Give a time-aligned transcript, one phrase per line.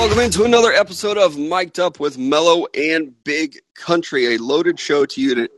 [0.00, 5.04] welcome into another episode of Mic'd Up with Mellow and Big Country, a loaded show
[5.04, 5.50] to you to,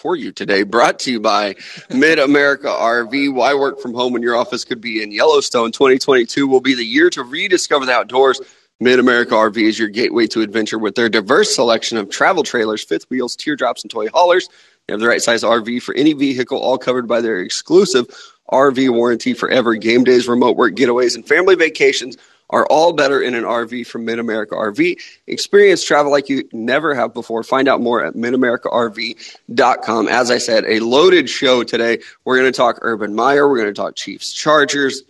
[0.00, 1.56] for you today, brought to you by
[1.90, 3.34] Mid America RV.
[3.34, 5.72] Why work from home when your office could be in Yellowstone?
[5.72, 8.40] 2022 will be the year to rediscover the outdoors.
[8.80, 12.82] Mid America RV is your gateway to adventure with their diverse selection of travel trailers,
[12.82, 14.48] fifth wheels, teardrops, and toy haulers.
[14.88, 18.06] They have the right size RV for any vehicle, all covered by their exclusive
[18.50, 19.74] RV warranty forever.
[19.74, 22.16] Game days, remote work getaways, and family vacations
[22.52, 25.00] are all better in an RV from Mid America RV.
[25.26, 27.42] Experience travel like you never have before.
[27.42, 30.08] Find out more at midamericarv.com.
[30.08, 32.00] As I said, a loaded show today.
[32.24, 33.48] We're going to talk Urban Meyer.
[33.48, 35.02] We're going to talk Chiefs Chargers.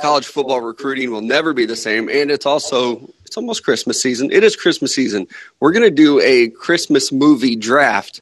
[0.00, 2.08] College football recruiting will never be the same.
[2.08, 4.30] And it's also, it's almost Christmas season.
[4.30, 5.26] It is Christmas season.
[5.58, 8.20] We're going to do a Christmas movie draft.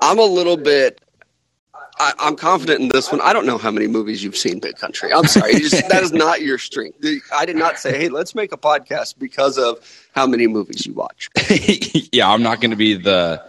[0.00, 1.00] I'm a little bit
[2.00, 3.20] I, am confident in this one.
[3.20, 5.12] I don't know how many movies you've seen, Big Country.
[5.12, 5.52] I'm sorry.
[5.54, 7.04] Just, that is not your strength.
[7.34, 9.78] I did not say, hey, let's make a podcast because of
[10.14, 11.28] how many movies you watch.
[12.12, 13.42] yeah, I'm not going to be the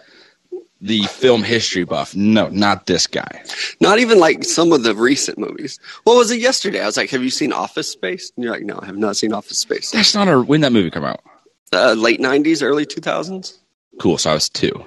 [0.81, 2.13] the film history buff.
[2.15, 3.43] No, not this guy.
[3.79, 5.79] Not even like some of the recent movies.
[6.03, 6.81] What was it yesterday?
[6.81, 8.31] I was like, have you seen Office Space?
[8.35, 9.91] And you're like, no, I have not seen Office Space.
[9.91, 11.21] That's not a when that movie come out.
[11.71, 13.59] Uh, late '90s, early 2000s.
[13.99, 14.17] Cool.
[14.17, 14.85] So I was two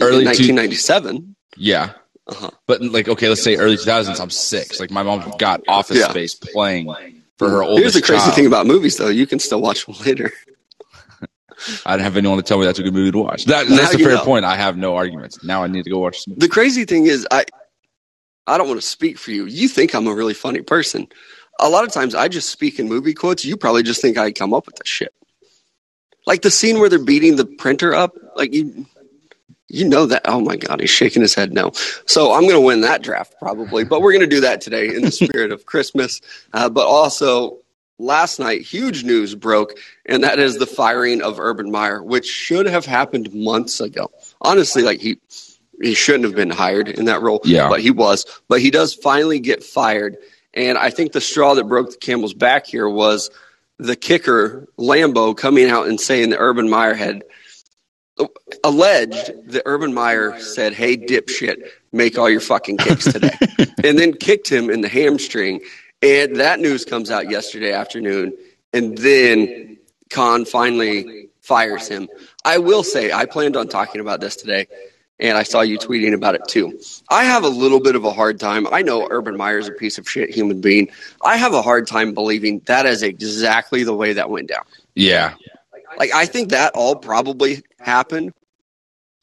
[0.00, 1.36] early 1997.
[1.58, 1.92] Yeah.
[2.26, 2.50] Uh-huh.
[2.66, 4.20] But like, okay, let's say early 2000s.
[4.20, 4.80] I'm six.
[4.80, 6.10] Like my mom got Office yeah.
[6.10, 6.94] Space playing
[7.36, 7.80] for her oldest.
[7.80, 8.34] Here's the crazy child.
[8.34, 9.08] thing about movies, though.
[9.08, 10.32] You can still watch them later.
[11.86, 13.46] I didn't have anyone to tell me that's a good movie to watch.
[13.46, 14.24] That, that's a fair know.
[14.24, 14.44] point.
[14.44, 15.42] I have no arguments.
[15.42, 16.20] Now I need to go watch.
[16.20, 17.46] Some the crazy thing is, I
[18.46, 19.46] I don't want to speak for you.
[19.46, 21.08] You think I'm a really funny person.
[21.60, 23.44] A lot of times, I just speak in movie quotes.
[23.44, 25.12] You probably just think I come up with this shit.
[26.26, 28.14] Like the scene where they're beating the printer up.
[28.36, 28.86] Like you,
[29.68, 30.22] you know that.
[30.24, 31.72] Oh my God, he's shaking his head no.
[32.06, 34.88] So I'm going to win that draft probably, but we're going to do that today
[34.88, 36.20] in the spirit of Christmas.
[36.52, 37.58] Uh, but also,
[37.98, 42.66] last night, huge news broke, and that is the firing of Urban Meyer, which should
[42.66, 44.10] have happened months ago.
[44.40, 45.18] Honestly, like he
[45.80, 47.68] he shouldn't have been hired in that role, yeah.
[47.68, 48.24] but he was.
[48.48, 50.16] But he does finally get fired,
[50.54, 53.30] and I think the straw that broke the camel's back here was
[53.78, 57.22] the kicker Lambo coming out and saying that Urban Meyer had
[58.64, 63.36] alleged that Urban Meyer said, "Hey, dipshit, make all your fucking kicks today,"
[63.84, 65.60] and then kicked him in the hamstring.
[66.02, 68.32] And that news comes out yesterday afternoon,
[68.72, 69.78] and then
[70.10, 72.08] Khan finally fires him.
[72.44, 74.68] I will say, I planned on talking about this today,
[75.18, 76.78] and I saw you tweeting about it too.
[77.10, 78.66] I have a little bit of a hard time.
[78.70, 80.90] I know Urban Meyer is a piece of shit human being.
[81.24, 84.64] I have a hard time believing that is exactly the way that went down.
[84.94, 85.34] Yeah.
[85.96, 88.32] Like I think that all probably happened.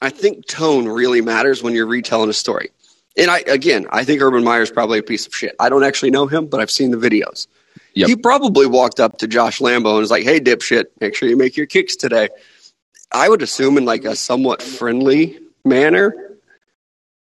[0.01, 2.69] I think tone really matters when you're retelling a story.
[3.17, 5.55] And I again, I think Urban Meyer is probably a piece of shit.
[5.59, 7.47] I don't actually know him, but I've seen the videos.
[7.93, 8.09] Yep.
[8.09, 11.37] He probably walked up to Josh Lambo and was like, "Hey, dipshit, make sure you
[11.37, 12.27] make your kicks today."
[13.11, 16.13] I would assume in like a somewhat friendly manner.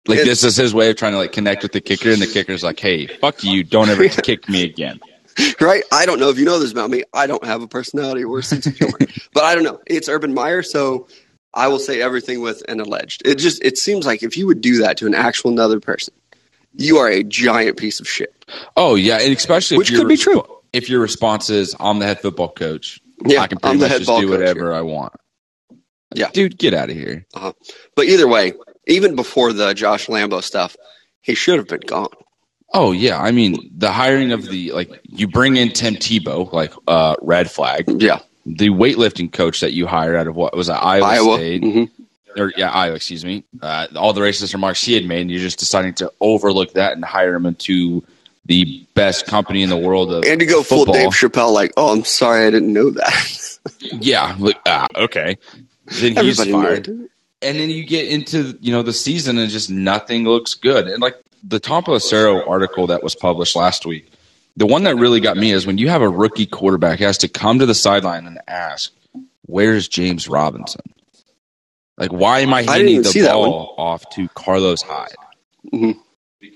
[0.08, 2.28] Like this is his way of trying to like connect with the kicker, and the
[2.28, 3.64] kicker's like, "Hey, fuck you!
[3.64, 5.00] Don't ever kick me again."
[5.60, 5.84] right?
[5.92, 7.04] I don't know if you know this about me.
[7.14, 8.98] I don't have a personality or a sense of humor,
[9.34, 9.80] but I don't know.
[9.88, 11.08] It's Urban Meyer, so
[11.54, 13.24] I will say everything with an alleged.
[13.26, 16.14] It just it seems like if you would do that to an actual another person,
[16.76, 18.46] you are a giant piece of shit.
[18.76, 20.44] Oh yeah, and especially which could be true.
[20.74, 24.06] If your response is, "I'm the head football coach," yeah, I can pretty much just
[24.06, 25.14] do whatever I want.
[26.16, 27.26] Yeah, dude, get out of here.
[27.34, 27.54] Uh-huh.
[27.96, 28.54] But either way,
[28.88, 30.76] even before the Josh Lambo stuff,
[31.22, 32.10] he should have been gone.
[32.74, 36.74] Oh yeah, I mean the hiring of the like you bring in Tim Tebow like
[36.88, 37.86] uh red flag.
[37.88, 38.20] Yeah.
[38.56, 41.38] The weightlifting coach that you hired out of what was that Iowa, Iowa.
[41.38, 42.42] State mm-hmm.
[42.42, 45.40] or yeah Iowa excuse me uh, all the racist remarks he had made and you're
[45.40, 48.04] just deciding to overlook that and hire him into
[48.46, 50.86] the best company in the world of and to go football.
[50.86, 53.50] full Dave Chappelle like oh I'm sorry I didn't know that.
[53.80, 55.38] yeah, like, ah, okay.
[55.86, 56.88] Then he's Everybody fired.
[57.42, 60.88] And then you get into you know the season and just nothing looks good.
[60.88, 64.12] And like the Tom Pelissero article that was published last week,
[64.60, 67.30] the one that really got me is when you have a rookie quarterback has to
[67.30, 68.92] come to the sideline and ask,
[69.44, 70.82] "Where's James Robinson?"
[71.98, 75.16] Like, why am I hitting I the ball off to Carlos Hyde?
[75.74, 76.00] Mm-hmm.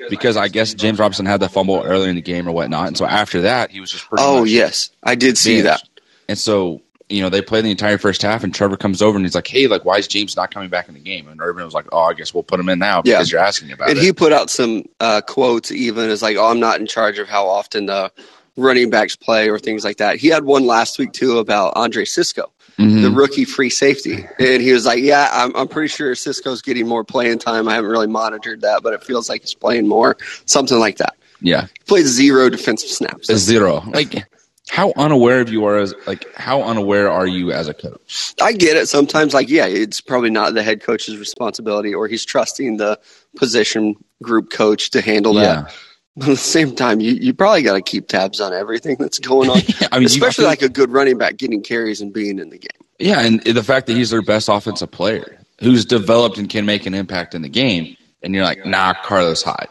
[0.09, 2.97] Because I guess James Robinson had the fumble earlier in the game or whatnot, and
[2.97, 5.81] so after that, he was just oh yes, I did see that.
[6.27, 6.81] And so
[7.13, 9.47] you know, they play the entire first half, and Trevor comes over and he's like,
[9.47, 11.85] "Hey, like, why is James not coming back in the game?" And Urban was like,
[11.91, 13.37] "Oh, I guess we'll put him in now because yeah.
[13.37, 16.37] you're asking about and it." And he put out some uh, quotes, even as like,
[16.37, 18.11] "Oh, I'm not in charge of how often the
[18.57, 22.03] running backs play or things like that." He had one last week too about Andre
[22.03, 23.03] Cisco, mm-hmm.
[23.03, 26.87] the rookie free safety, and he was like, "Yeah, I'm, I'm pretty sure Cisco's getting
[26.87, 27.67] more playing time.
[27.67, 31.15] I haven't really monitored that, but it feels like he's playing more, something like that."
[31.41, 33.31] Yeah, he played zero defensive snaps.
[33.35, 34.25] Zero, like
[34.69, 38.33] how unaware of you are as like how unaware are you as a coach?
[38.41, 38.87] I get it.
[38.87, 42.99] Sometimes, like, yeah, it's probably not the head coach's responsibility, or he's trusting the
[43.35, 45.65] position group coach to handle that.
[45.65, 45.71] Yeah.
[46.15, 49.17] But at the same time, you, you probably got to keep tabs on everything that's
[49.17, 49.57] going on.
[49.91, 52.87] I mean, especially like a good running back getting carries and being in the game.
[52.99, 56.85] Yeah, and the fact that he's their best offensive player who's developed and can make
[56.85, 59.69] an impact in the game, and you're like, nah, Carlos Hyde.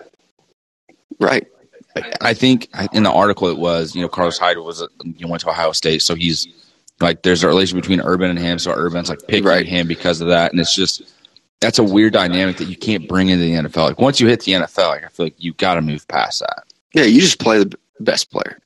[1.21, 1.47] Right.
[2.21, 5.43] I think in the article it was, you know, Carlos Hyde was uh, you went
[5.43, 6.47] to Ohio State, so he's
[7.01, 9.67] like there's a relation between Urban and him, so Urban's like picking right.
[9.67, 11.03] him because of that, and it's just
[11.61, 13.89] that's a weird dynamic that you can't bring into the NFL.
[13.89, 16.41] Like once you hit the NFL, like I feel like you got to move past
[16.41, 16.65] that.
[16.95, 18.59] Yeah, you just play the best player.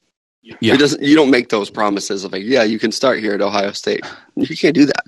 [0.61, 0.75] Yeah.
[0.75, 1.02] It doesn't.
[1.02, 4.05] You don't make those promises of like, yeah, you can start here at Ohio State.
[4.37, 5.05] You can't do that.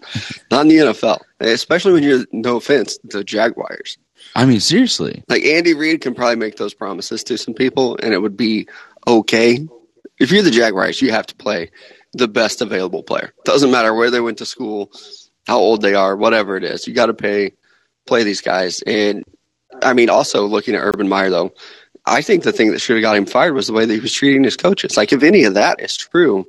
[0.50, 2.24] Not in the NFL, especially when you're.
[2.32, 3.98] No offense, the Jaguars.
[4.34, 5.22] I mean, seriously.
[5.28, 8.68] Like Andy Reid can probably make those promises to some people, and it would be
[9.06, 9.66] okay.
[10.18, 11.70] If you're the Jaguars, you have to play
[12.12, 13.32] the best available player.
[13.44, 14.90] Doesn't matter where they went to school,
[15.46, 16.86] how old they are, whatever it is.
[16.86, 17.52] You got to pay
[18.06, 18.82] play these guys.
[18.82, 19.24] And
[19.82, 21.52] I mean, also looking at Urban Meyer though,
[22.06, 24.00] I think the thing that should have got him fired was the way that he
[24.00, 24.96] was treating his coaches.
[24.96, 26.46] Like, if any of that is true,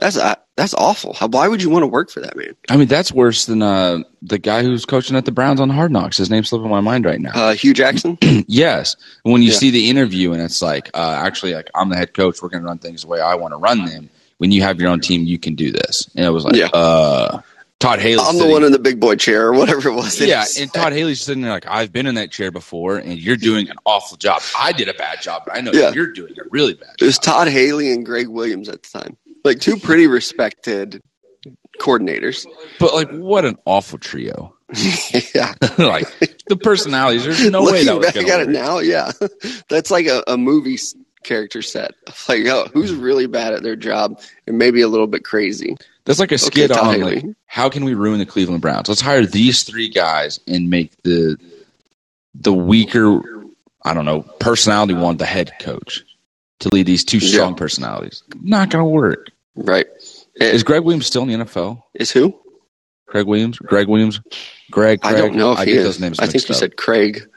[0.00, 1.14] that's uh, that's awful.
[1.14, 2.54] How, why would you want to work for that man?
[2.68, 5.92] I mean, that's worse than uh, the guy who's coaching at the Browns on Hard
[5.92, 6.16] Knocks.
[6.16, 7.32] His name's slipping my mind right now.
[7.34, 8.18] Uh, Hue Jackson.
[8.46, 8.96] yes.
[9.22, 9.56] When you yeah.
[9.56, 12.42] see the interview and it's like, uh, actually, like I'm the head coach.
[12.42, 14.10] We're going to run things the way I want to run them.
[14.38, 16.10] When you have your own team, you can do this.
[16.16, 16.66] And it was like, yeah.
[16.66, 17.40] uh,
[17.84, 18.22] Todd Haley.
[18.26, 20.18] I'm the one in the big boy chair or whatever it was.
[20.18, 23.36] Yeah, and Todd Haley's sitting there like, I've been in that chair before, and you're
[23.36, 24.40] doing an awful job.
[24.58, 25.92] I did a bad job, but I know yeah.
[25.92, 26.94] you're doing a really bad.
[27.00, 31.02] It was Todd Haley and Greg Williams at the time, like two pretty respected
[31.78, 32.46] coordinators.
[32.78, 34.54] But like, what an awful trio.
[35.34, 36.08] yeah, like
[36.46, 37.24] the personalities.
[37.24, 38.78] There's no Looking way that was back at it now.
[38.78, 39.12] Yeah,
[39.68, 40.78] that's like a, a movie
[41.22, 41.92] character set.
[42.26, 45.76] Like, oh, who's really bad at their job and maybe a little bit crazy.
[46.06, 48.88] That's like a skit okay, on like how can we ruin the Cleveland Browns?
[48.88, 51.36] Let's hire these three guys and make the
[52.34, 53.20] the weaker,
[53.82, 56.04] I don't know, personality one the head coach
[56.60, 57.58] to lead these two strong yeah.
[57.58, 58.22] personalities.
[58.40, 59.30] Not going to work.
[59.56, 59.86] Right.
[60.36, 61.82] Is Greg Williams still in the NFL?
[61.94, 62.38] Is who?
[63.06, 63.58] Craig Williams.
[63.58, 64.20] Gregg Williams.
[64.70, 65.00] Greg.
[65.00, 65.14] Craig.
[65.14, 65.84] I don't know if I he is.
[65.84, 66.58] Those names I think you up.
[66.58, 67.28] said Craig.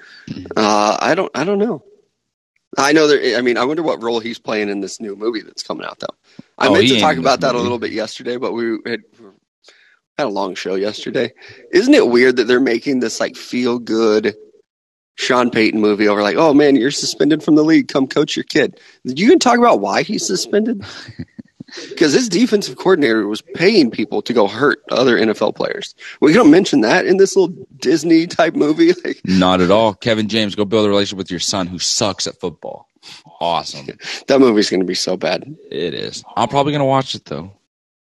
[0.56, 1.32] Uh, I don't.
[1.36, 1.84] I don't know.
[2.78, 3.38] I know that.
[3.38, 6.00] I mean, I wonder what role he's playing in this new movie that's coming out,
[6.00, 6.16] though.
[6.58, 7.60] I oh, meant to talk about that movie.
[7.60, 9.04] a little bit yesterday, but we had,
[10.18, 11.32] had a long show yesterday.
[11.72, 14.36] Isn't it weird that they're making this like feel good
[15.16, 17.88] Sean Payton movie over like, oh man, you're suspended from the league.
[17.88, 18.80] Come coach your kid.
[19.04, 20.84] You can talk about why he's suspended?
[21.90, 25.96] because his defensive coordinator was paying people to go hurt other NFL players.
[26.22, 28.94] We don't mention that in this little Disney type movie.
[29.04, 29.94] Like, Not at all.
[29.94, 32.88] Kevin James, go build a relationship with your son who sucks at football.
[33.40, 33.86] Awesome.
[34.28, 35.44] that movie's going to be so bad.
[35.70, 36.24] It is.
[36.36, 37.52] I'm probably going to watch it though.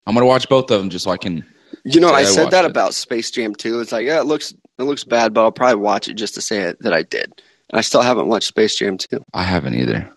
[0.06, 1.44] I'm going to watch both of them just so I can.
[1.84, 2.70] You know, I, I said that it.
[2.70, 3.80] about Space Jam too.
[3.80, 6.40] It's like, yeah, it looks it looks bad, but I'll probably watch it just to
[6.40, 7.42] say it, that I did.
[7.70, 9.24] And I still haven't watched Space Jam 2.
[9.34, 10.08] I haven't either.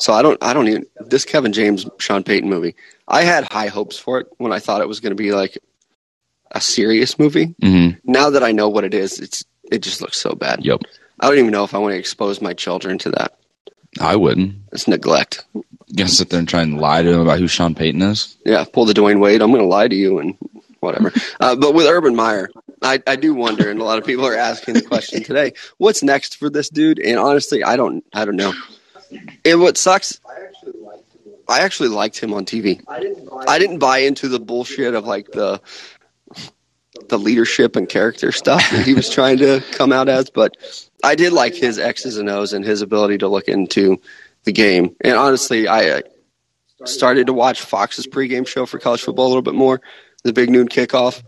[0.00, 2.74] So I don't I don't even this Kevin James Sean Payton movie.
[3.06, 5.58] I had high hopes for it when I thought it was going to be like
[6.52, 7.54] a serious movie.
[7.62, 7.98] Mm-hmm.
[8.10, 10.64] Now that I know what it is, it's it just looks so bad.
[10.64, 10.82] Yep.
[11.20, 13.38] I don't even know if I want to expose my children to that.
[14.00, 14.54] I wouldn't.
[14.72, 15.44] It's neglect.
[15.54, 15.64] You
[15.96, 18.36] gonna sit there and try and lie to them about who Sean Payton is?
[18.46, 19.42] Yeah, pull the Dwyane Wade.
[19.42, 20.36] I'm going to lie to you and
[20.78, 21.12] whatever.
[21.40, 22.48] uh, but with Urban Meyer,
[22.80, 26.02] I, I do wonder, and a lot of people are asking the question today: What's
[26.02, 27.00] next for this dude?
[27.00, 28.54] And honestly, I don't, I don't know.
[29.44, 30.20] And what sucks,
[31.48, 32.82] I actually liked him on TV.
[32.88, 35.60] I didn't buy into the bullshit of like the
[37.08, 40.56] the leadership and character stuff that he was trying to come out as, but
[41.02, 44.00] I did like his X's and O's and his ability to look into
[44.44, 44.94] the game.
[45.00, 46.00] And honestly, I uh,
[46.84, 49.80] started to watch Fox's pregame show for college football a little bit more,
[50.24, 51.22] the big noon kickoff.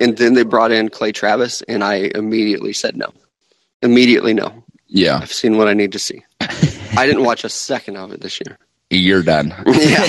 [0.00, 3.12] And then they brought in Clay Travis, and I immediately said no.
[3.82, 4.63] Immediately no.
[4.94, 5.18] Yeah.
[5.20, 6.24] I've seen what I need to see.
[6.40, 8.58] I didn't watch a second of it this year.
[8.90, 9.48] You're done.
[9.66, 10.04] yeah,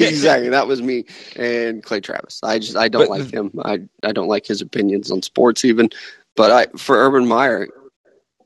[0.00, 0.48] exactly.
[0.48, 1.04] That was me
[1.36, 2.40] and Clay Travis.
[2.42, 3.52] I just I don't but, like him.
[3.62, 5.90] I I don't like his opinions on sports even.
[6.36, 7.68] But I for Urban Meyer,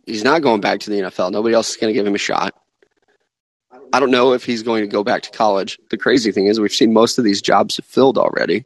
[0.04, 1.30] he's not going back to the NFL.
[1.30, 2.54] Nobody else is going to give him a shot.
[3.92, 5.78] I don't know if he's going to go back to college.
[5.90, 8.64] The crazy thing is we've seen most of these jobs filled already.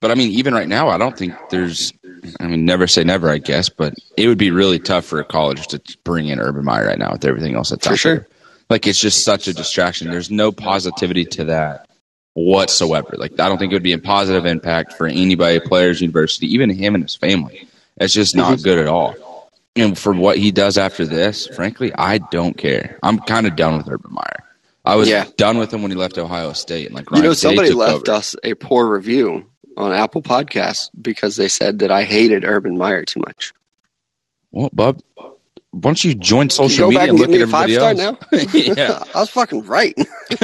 [0.00, 1.92] But I mean, even right now, I don't think there's.
[2.40, 5.24] I mean, never say never, I guess, but it would be really tough for a
[5.24, 8.14] college to bring in Urban Meyer right now with everything else that's for out sure.
[8.16, 8.28] There.
[8.68, 10.10] Like it's just such a distraction.
[10.10, 11.88] There's no positivity to that
[12.34, 13.16] whatsoever.
[13.16, 16.70] Like I don't think it would be a positive impact for anybody, players, university, even
[16.70, 17.66] him and his family.
[17.96, 18.62] It's just not mm-hmm.
[18.62, 19.50] good at all.
[19.76, 22.98] And for what he does after this, frankly, I don't care.
[23.02, 24.44] I'm kind of done with Urban Meyer.
[24.84, 25.26] I was yeah.
[25.36, 26.86] done with him when he left Ohio State.
[26.86, 28.18] And like Ryan you know, somebody left over.
[28.18, 29.49] us a poor review
[29.82, 33.52] on Apple Podcasts because they said that I hated Urban Meyer too much.
[34.52, 35.00] Well, Bob,
[35.70, 38.18] why don't you join social media and, and look at everybody else, now?
[38.52, 39.94] yeah, I was fucking right.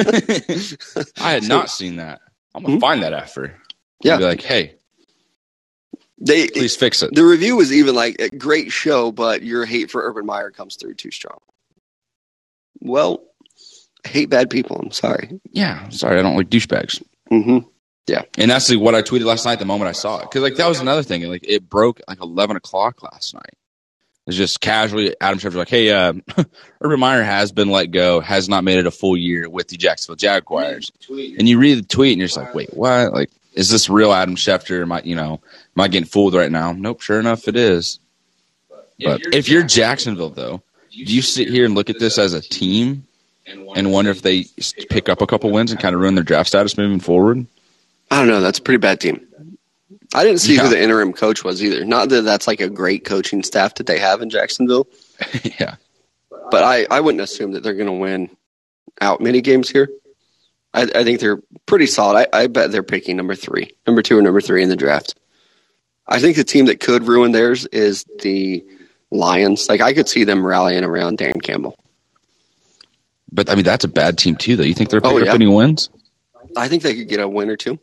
[1.17, 2.21] I had not seen that.
[2.55, 2.81] I'm gonna mm-hmm.
[2.81, 3.55] find that after.
[4.03, 4.75] Yeah, be like, hey,
[6.19, 7.13] they please fix it.
[7.13, 10.75] The review was even like a great show, but your hate for Urban Meyer comes
[10.75, 11.39] through too strong.
[12.79, 13.23] Well,
[14.05, 14.77] I hate bad people.
[14.77, 15.39] I'm sorry.
[15.51, 16.19] Yeah, sorry.
[16.19, 17.03] I don't like douchebags.
[17.31, 17.67] Mm-hmm.
[18.07, 19.59] Yeah, and that's like what I tweeted last night.
[19.59, 21.23] The moment I saw it, because like that was another thing.
[21.23, 23.53] Like it broke like 11 o'clock last night.
[24.27, 26.13] It's just casually Adam Schefter's like, hey, uh,
[26.81, 29.77] Urban Meyer has been let go, has not made it a full year with the
[29.77, 30.91] Jacksonville Jaguars.
[31.09, 33.13] And you read the tweet and you're just like, wait, what?
[33.13, 34.81] Like, is this real Adam Schefter?
[34.81, 35.39] Am I, you know,
[35.77, 36.73] am I getting fooled right now?
[36.73, 37.99] Nope, sure enough, it is.
[38.99, 40.61] But if you're Jacksonville, though,
[40.91, 43.07] do you sit here and look at this as a team
[43.45, 44.45] and wonder if they
[44.89, 47.45] pick up a couple wins and kind of ruin their draft status moving forward?
[48.09, 48.41] I don't know.
[48.41, 49.27] That's a pretty bad team.
[50.13, 50.63] I didn't see yeah.
[50.63, 51.83] who the interim coach was either.
[51.83, 54.87] Not that that's like a great coaching staff that they have in Jacksonville.
[55.59, 55.75] yeah.
[56.49, 58.29] But I, I wouldn't assume that they're going to win
[59.01, 59.89] out many games here.
[60.73, 62.29] I, I think they're pretty solid.
[62.33, 65.15] I, I bet they're picking number three, number two, or number three in the draft.
[66.07, 68.65] I think the team that could ruin theirs is the
[69.11, 69.67] Lions.
[69.67, 71.77] Like I could see them rallying around Dan Campbell.
[73.31, 74.63] But I mean, that's a bad team too, though.
[74.63, 75.31] You think they're oh, picking oh, yeah.
[75.31, 75.89] up any wins?
[76.55, 77.77] I think they could get a win or two,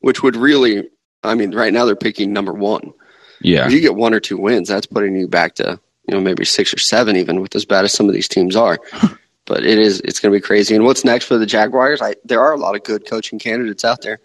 [0.00, 0.88] which would really
[1.22, 2.92] I mean, right now they're picking number one.
[3.40, 3.66] Yeah.
[3.66, 6.44] If you get one or two wins, that's putting you back to, you know, maybe
[6.44, 8.78] six or seven, even with as bad as some of these teams are.
[9.46, 10.74] but it is, it's going to be crazy.
[10.74, 12.02] And what's next for the Jaguars?
[12.02, 14.20] I, there are a lot of good coaching candidates out there.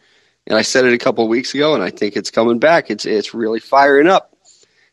[0.47, 2.91] And I said it a couple of weeks ago, and I think it's coming back.
[2.91, 4.37] It's, it's really firing up.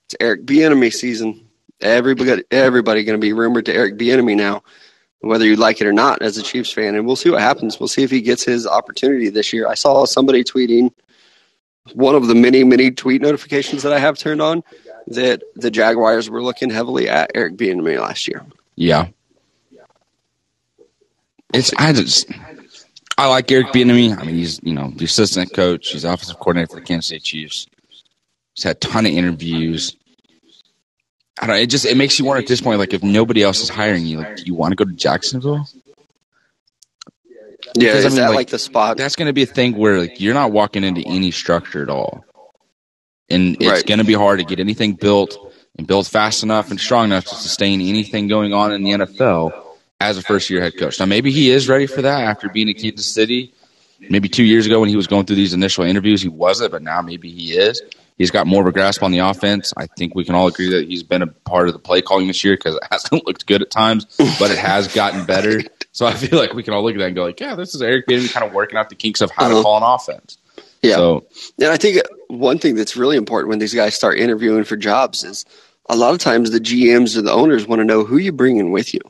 [0.06, 1.46] It's Eric Bieniemy season.
[1.80, 4.62] Everybody, everybody going to be rumored to Eric Bieniemy now,
[5.22, 6.94] whether you like it or not as a Chiefs fan.
[6.94, 7.80] And we'll see what happens.
[7.80, 9.68] We'll see if he gets his opportunity this year.
[9.68, 10.92] I saw somebody tweeting
[11.94, 14.62] one of the many, many tweet notifications that I have turned on
[15.08, 18.44] that the Jaguars were looking heavily at Eric Bieniemy last year.
[18.76, 19.08] Yeah.
[21.52, 22.30] It's I just
[23.18, 24.18] I like Eric Bieniemy.
[24.18, 25.90] I mean, he's you know the assistant coach.
[25.90, 27.66] He's offensive coordinator for the Kansas City Chiefs.
[28.54, 29.96] He's had a ton of interviews.
[31.40, 31.56] I don't.
[31.56, 34.06] It just it makes you wonder at this point, like if nobody else is hiring
[34.06, 35.66] you, like do you want to go to Jacksonville?
[37.74, 38.96] Yeah, is I mean, that like, like, the spot?
[38.96, 41.88] That's going to be a thing where like you're not walking into any structure at
[41.88, 42.24] all,
[43.30, 43.86] and it's right.
[43.86, 45.38] going to be hard to get anything built
[45.78, 49.52] and built fast enough and strong enough to sustain anything going on in the NFL
[50.00, 51.00] as a first year head coach.
[51.00, 53.54] Now maybe he is ready for that after being in Kansas City.
[54.10, 56.82] Maybe two years ago when he was going through these initial interviews, he wasn't, but
[56.82, 57.80] now maybe he is.
[58.18, 59.72] He's got more of a grasp on the offense.
[59.76, 62.26] I think we can all agree that he's been a part of the play calling
[62.26, 64.06] this year because it hasn't looked good at times,
[64.38, 65.60] but it has gotten better.
[65.94, 67.74] So I feel like we can all look at that and go like, yeah, this
[67.74, 69.56] is Eric Bieniemy kind of working out the kinks of how uh-huh.
[69.56, 70.38] to call an offense.
[70.80, 70.94] Yeah.
[70.94, 71.26] So,
[71.60, 75.22] and I think one thing that's really important when these guys start interviewing for jobs
[75.22, 75.44] is
[75.90, 78.56] a lot of times the GMs or the owners want to know who you bring
[78.56, 79.00] in with you.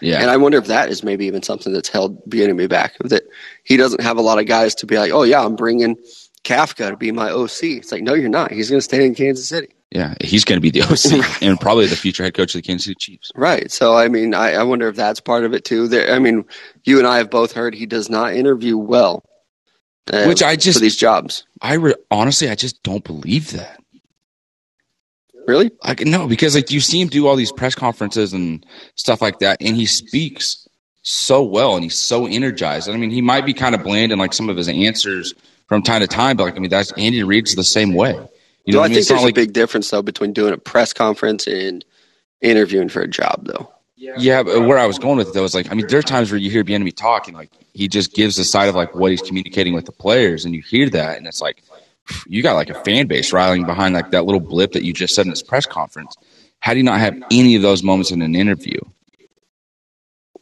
[0.00, 0.20] Yeah.
[0.20, 2.96] And I wonder if that is maybe even something that's held Bieniemy back.
[3.00, 3.24] That
[3.64, 5.96] he doesn't have a lot of guys to be like, oh yeah, I'm bringing
[6.44, 7.62] Kafka to be my OC.
[7.62, 8.52] It's like, no, you're not.
[8.52, 9.68] He's going to stay in Kansas City.
[9.90, 12.66] Yeah, he's going to be the OC and probably the future head coach of the
[12.66, 13.30] Kansas City Chiefs.
[13.34, 13.70] Right.
[13.70, 15.88] So, I mean, I, I wonder if that's part of it too.
[15.88, 16.44] There, I mean,
[16.84, 19.24] you and I have both heard he does not interview well,
[20.12, 21.46] uh, which I just for these jobs.
[21.62, 23.80] I re- honestly, I just don't believe that.
[25.46, 25.70] Really?
[25.82, 28.64] I no, because like you see him do all these press conferences and
[28.96, 30.66] stuff like that, and he speaks
[31.02, 32.88] so well and he's so energized.
[32.88, 35.34] I mean, he might be kind of bland in like some of his answers
[35.66, 38.18] from time to time, but like I mean, that's Andy Reid's the same way.
[38.64, 38.96] You know, I, I mean?
[38.96, 41.84] think there's like, a big difference though between doing a press conference and
[42.40, 43.70] interviewing for a job, though.
[43.96, 46.02] Yeah, but where I was going with it though is like, I mean, there are
[46.02, 49.10] times where you hear Bieniemy talking, like he just gives the side of like what
[49.10, 51.62] he's communicating with the players, and you hear that, and it's like
[52.26, 55.14] you got like a fan base rallying behind like that little blip that you just
[55.14, 56.16] said in this press conference.
[56.60, 58.78] How do you not have any of those moments in an interview?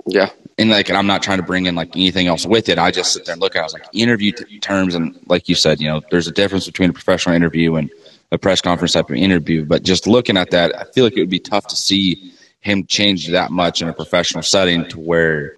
[0.06, 0.30] Yeah,
[0.62, 2.78] and like, and I'm not trying to bring in like anything else with it.
[2.78, 3.58] I just sit there and look at.
[3.58, 3.62] it.
[3.62, 6.66] I was like interview t- terms, and like you said, you know, there's a difference
[6.66, 7.90] between a professional interview and
[8.30, 9.64] a press conference type of interview.
[9.64, 12.86] But just looking at that, I feel like it would be tough to see him
[12.86, 15.56] change that much in a professional setting to where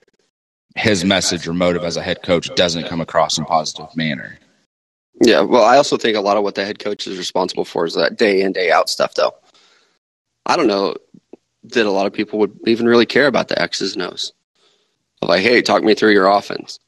[0.74, 4.38] his message or motive as a head coach doesn't come across in a positive manner.
[5.22, 7.84] Yeah, well, I also think a lot of what the head coach is responsible for
[7.84, 9.14] is that day in day out stuff.
[9.14, 9.34] Though
[10.46, 10.96] I don't know
[11.64, 14.32] that a lot of people would even really care about the X's and O's.
[15.26, 16.78] Like, hey, talk me through your offense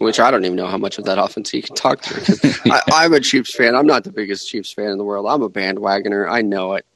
[0.00, 2.80] which I don't even know how much of that offense he can talk to.
[2.94, 3.76] I, am a Chiefs fan.
[3.76, 5.26] I'm not the biggest Chiefs fan in the world.
[5.28, 6.28] I'm a bandwagoner.
[6.28, 6.86] I know it.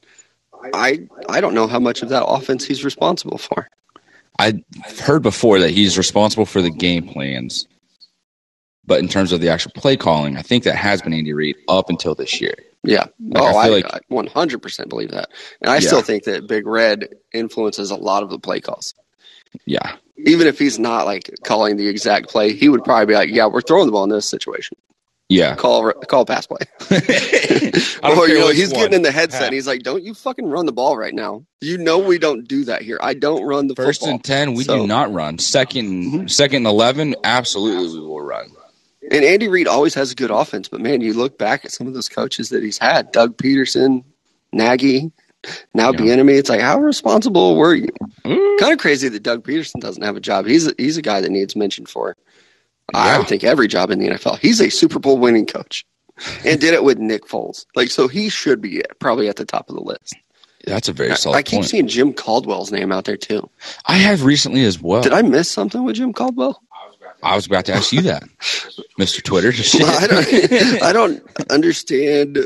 [0.73, 3.69] I I don't know how much of that offense he's responsible for.
[4.39, 4.63] I've
[5.01, 7.69] heard before that he's responsible for the game plans,
[8.87, 11.57] but in terms of the actual play calling, I think that has been Andy Reid
[11.69, 12.55] up until this year.
[12.83, 13.07] Yeah.
[13.21, 15.31] Like, oh, I, I, like, I 100% believe that.
[15.61, 15.81] And I yeah.
[15.81, 18.95] still think that Big Red influences a lot of the play calls.
[19.67, 19.97] Yeah.
[20.17, 23.47] Even if he's not like calling the exact play, he would probably be like, yeah,
[23.47, 24.77] we're throwing the ball in this situation.
[25.29, 25.57] Yeah.
[25.57, 26.59] Call call pass play.
[26.91, 28.81] or you know, he's one.
[28.81, 29.45] getting in the headset.
[29.45, 31.45] And he's like, "Don't you fucking run the ball right now?
[31.63, 32.99] You know we don't do that here.
[33.01, 34.17] I don't run the first football.
[34.17, 34.55] and ten.
[34.55, 35.39] We so, do not run.
[35.39, 36.27] 2nd mm-hmm.
[36.27, 38.51] second and eleven, absolutely we will run.
[39.11, 41.87] And Andy Reid always has a good offense, but man, you look back at some
[41.87, 44.05] of those coaches that he's had: Doug Pederson,
[44.53, 45.11] Nagy,
[45.75, 45.99] now yeah.
[45.99, 46.39] Bieniemy.
[46.39, 47.91] It's like, how responsible were you?
[48.25, 48.59] Mm.
[48.59, 50.47] Kind of crazy that Doug Pederson doesn't have a job.
[50.47, 52.17] He's a, he's a guy that needs mention for
[52.93, 53.01] yeah.
[53.01, 54.39] I would think every job in the NFL.
[54.39, 55.85] He's a Super Bowl winning coach
[56.45, 57.67] and did it with Nick Foles.
[57.75, 60.15] Like, so he should be probably at the top of the list.
[60.67, 61.37] That's a very solid.
[61.37, 61.67] I, I keep point.
[61.67, 63.49] seeing Jim Caldwell's name out there too.
[63.87, 65.03] I have recently as well.
[65.03, 66.61] Did I miss something with Jim Caldwell?
[67.23, 68.23] I was about to ask you that,
[68.99, 69.23] Mr.
[69.23, 69.53] Twitter.
[69.79, 72.39] well, I, don't, I don't understand.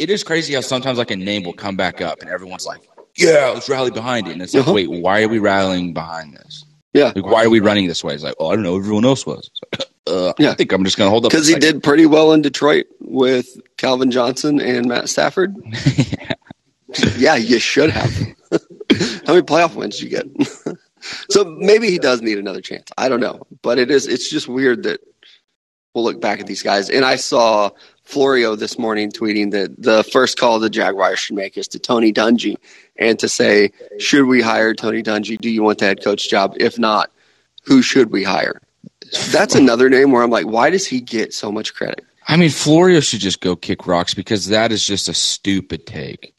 [0.00, 2.80] It is crazy how sometimes like a name will come back up and everyone's like,
[3.16, 4.72] "Yeah, let's rally behind it." And it's like, uh-huh.
[4.72, 7.12] "Wait, why are we rallying behind this?" Yeah.
[7.14, 8.14] Like, why are we running this way?
[8.14, 8.76] It's like, oh, I don't know.
[8.76, 9.50] Everyone else was.
[10.06, 10.50] uh, yeah.
[10.50, 11.30] I think I'm just going to hold up.
[11.30, 15.54] Because he did pretty well in Detroit with Calvin Johnson and Matt Stafford.
[15.96, 16.34] yeah.
[17.16, 18.10] yeah, you should have.
[18.50, 20.76] How many playoff wins did you get?
[21.28, 22.90] so maybe he does need another chance.
[22.98, 23.46] I don't know.
[23.62, 25.00] But it is, it's just weird that
[25.94, 26.90] we'll look back at these guys.
[26.90, 27.70] And I saw
[28.10, 32.12] Florio this morning tweeting that the first call the Jaguars should make is to Tony
[32.12, 32.56] Dungy
[32.96, 35.38] and to say, should we hire Tony Dungy?
[35.38, 36.54] Do you want the head coach job?
[36.58, 37.10] If not,
[37.64, 38.60] who should we hire?
[39.30, 42.04] That's another name where I'm like, why does he get so much credit?
[42.26, 46.34] I mean, Florio should just go kick rocks because that is just a stupid take.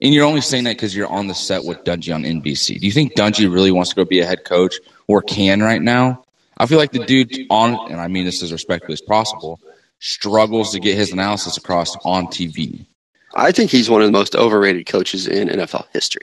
[0.00, 2.80] And you're only saying that because you're on the set with Dungy on NBC.
[2.80, 4.76] Do you think Dungy really wants to go be a head coach
[5.06, 6.24] or can right now?
[6.58, 9.60] I feel like the dude on, and I mean this as respectfully as possible,
[9.98, 12.86] struggles to get his analysis across on TV.
[13.34, 16.22] I think he's one of the most overrated coaches in NFL history.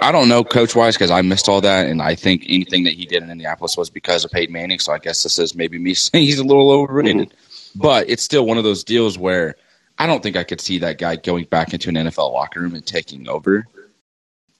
[0.00, 2.94] I don't know coach wise because I missed all that, and I think anything that
[2.94, 4.78] he did in Indianapolis was because of Peyton Manning.
[4.78, 7.78] So I guess this is maybe me saying he's a little overrated, mm-hmm.
[7.78, 9.56] but it's still one of those deals where
[9.98, 12.74] I don't think I could see that guy going back into an NFL locker room
[12.74, 13.66] and taking over.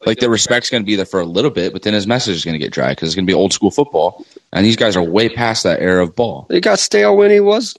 [0.05, 2.35] Like the respect's going to be there for a little bit, but then his message
[2.35, 4.77] is going to get dry because it's going to be old school football, and these
[4.77, 6.47] guys are way past that era of ball.
[6.51, 7.77] It got stale when he was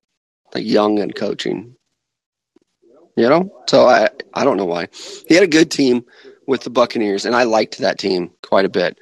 [0.53, 1.75] like young and coaching.
[3.15, 4.87] You know, so I I don't know why
[5.27, 6.05] he had a good team
[6.47, 8.97] with the Buccaneers, and I liked that team quite a bit.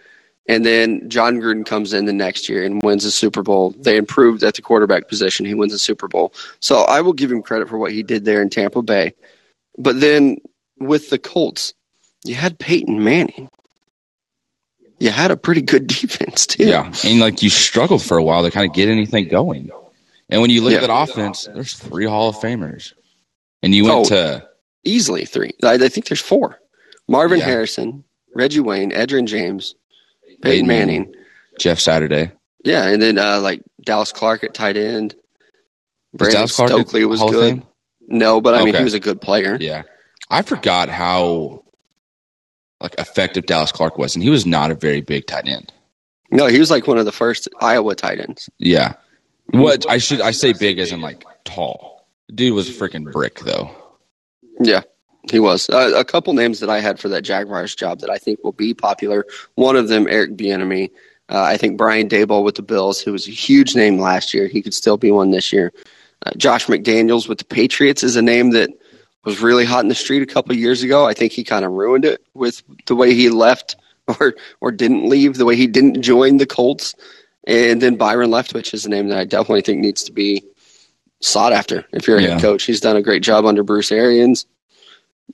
[0.47, 3.71] And then Jon Gruden comes in the next year and wins the Super Bowl.
[3.77, 5.45] They improved at the quarterback position.
[5.45, 6.33] He wins the Super Bowl.
[6.59, 9.13] So I will give him credit for what he did there in Tampa Bay.
[9.77, 10.37] But then
[10.77, 11.73] with the Colts,
[12.25, 13.49] you had Peyton Manning.
[14.99, 16.65] You had a pretty good defense too.
[16.65, 19.71] Yeah, and like you struggled for a while to kind of get anything going.
[20.31, 20.79] And when you look yeah.
[20.79, 22.93] at that offense, there's three Hall of Famers,
[23.61, 24.47] and you went oh, to
[24.85, 25.51] easily three.
[25.63, 26.57] I, I, think there's four:
[27.07, 27.45] Marvin yeah.
[27.45, 29.75] Harrison, Reggie Wayne, Edgerrin James,
[30.23, 31.13] Peyton, Peyton Manning,
[31.59, 32.31] Jeff Saturday.
[32.63, 35.15] Yeah, and then uh, like Dallas Clark at tight end.
[36.13, 37.61] Brandon Stokley was Hall good.
[38.07, 38.65] No, but I okay.
[38.65, 39.57] mean he was a good player.
[39.59, 39.83] Yeah,
[40.29, 41.63] I forgot how
[42.79, 45.73] like effective Dallas Clark was, and he was not a very big tight end.
[46.31, 48.49] No, he was like one of the first Iowa tight ends.
[48.57, 48.93] Yeah,
[49.47, 52.05] what I should I say big as in like tall.
[52.33, 53.69] Dude was a freaking brick though.
[54.59, 54.81] Yeah,
[55.29, 55.69] he was.
[55.69, 58.51] Uh, a couple names that I had for that Jaguars job that I think will
[58.51, 59.25] be popular.
[59.55, 60.91] One of them, Eric Bieniemy.
[61.29, 64.47] Uh, I think Brian Daboll with the Bills, who was a huge name last year,
[64.47, 65.71] he could still be one this year.
[66.25, 68.69] Uh, Josh McDaniels with the Patriots is a name that
[69.23, 71.05] was really hot in the street a couple years ago.
[71.05, 73.75] I think he kind of ruined it with the way he left
[74.19, 76.95] or or didn't leave, the way he didn't join the Colts.
[77.45, 80.43] And then Byron Leftwich is a name that I definitely think needs to be
[81.21, 82.29] sought after if you're a yeah.
[82.33, 82.63] head coach.
[82.63, 84.45] He's done a great job under Bruce Arians.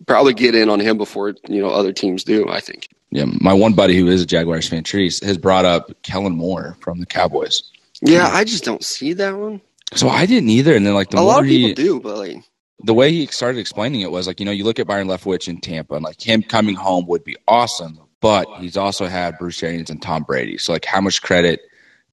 [0.06, 2.48] Probably get in on him before you know other teams do.
[2.48, 2.90] I think.
[3.10, 6.78] Yeah, my one buddy who is a Jaguars fan, Treese, has brought up Kellen Moore
[6.82, 7.64] from the Cowboys.
[8.02, 9.62] Yeah, I just don't see that one.
[9.96, 10.76] So I didn't either.
[10.76, 12.44] And then like the a lot of people he, do, but like
[12.84, 15.48] the way he started explaining it was like you know you look at Byron Leftwich
[15.48, 19.62] in Tampa and like him coming home would be awesome, but he's also had Bruce
[19.64, 20.58] Arians and Tom Brady.
[20.58, 21.62] So like how much credit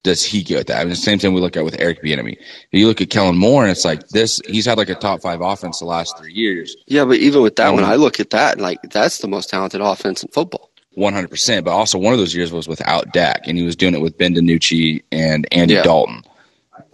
[0.05, 0.77] does he get that?
[0.77, 2.37] I mean, the same thing we look at with Eric Bieniemy.
[2.71, 4.39] You look at Kellen Moore, and it's like this.
[4.47, 6.77] He's had like a top five offense the last three years.
[6.85, 9.81] Yeah, but even with that, when I look at that, like that's the most talented
[9.81, 10.69] offense in football.
[10.93, 11.65] One hundred percent.
[11.65, 14.17] But also, one of those years was without Dak, and he was doing it with
[14.17, 15.81] Ben DiNucci and Andy yeah.
[15.81, 16.21] Dalton.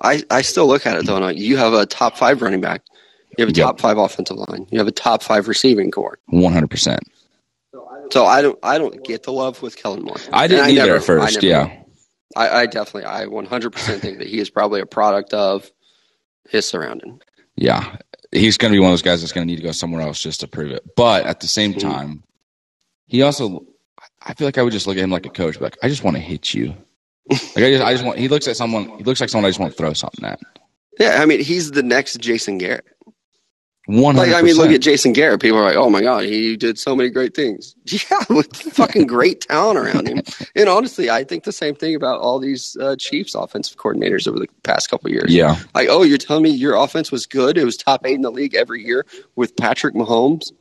[0.01, 1.17] I, I still look at it though.
[1.17, 2.81] And you have a top five running back.
[3.37, 3.81] You have a top yep.
[3.81, 4.67] five offensive line.
[4.71, 6.17] You have a top five receiving core.
[6.27, 7.01] One hundred percent.
[8.11, 10.17] So I don't I don't get the love with Kellen Moore.
[10.33, 11.43] I didn't And either never- at first.
[11.43, 11.81] I yeah,
[12.35, 15.71] I, I definitely, I 100% think that he is probably a product of
[16.49, 17.21] his surrounding.
[17.55, 17.97] yeah.
[18.33, 20.01] He's going to be one of those guys that's going to need to go somewhere
[20.01, 20.95] else just to prove it.
[20.95, 22.23] But at the same time,
[23.05, 23.65] he also,
[24.21, 26.05] I feel like I would just look at him like a coach, like I just
[26.05, 26.73] want to hit you.
[27.29, 28.19] Like I just, I just want.
[28.19, 28.97] He looks at someone.
[28.97, 30.39] He looks like someone I just want to throw something at.
[30.97, 32.85] Yeah, I mean, he's the next Jason Garrett.
[33.87, 34.31] One Like.
[34.33, 35.41] I mean, look at Jason Garrett.
[35.41, 39.07] People are like, "Oh my god, he did so many great things." Yeah, with fucking
[39.07, 40.21] great talent around him.
[40.55, 44.37] And honestly, I think the same thing about all these uh, Chiefs offensive coordinators over
[44.39, 45.33] the past couple years.
[45.33, 47.57] Yeah, Like, oh, you're telling me your offense was good?
[47.57, 50.51] It was top eight in the league every year with Patrick Mahomes.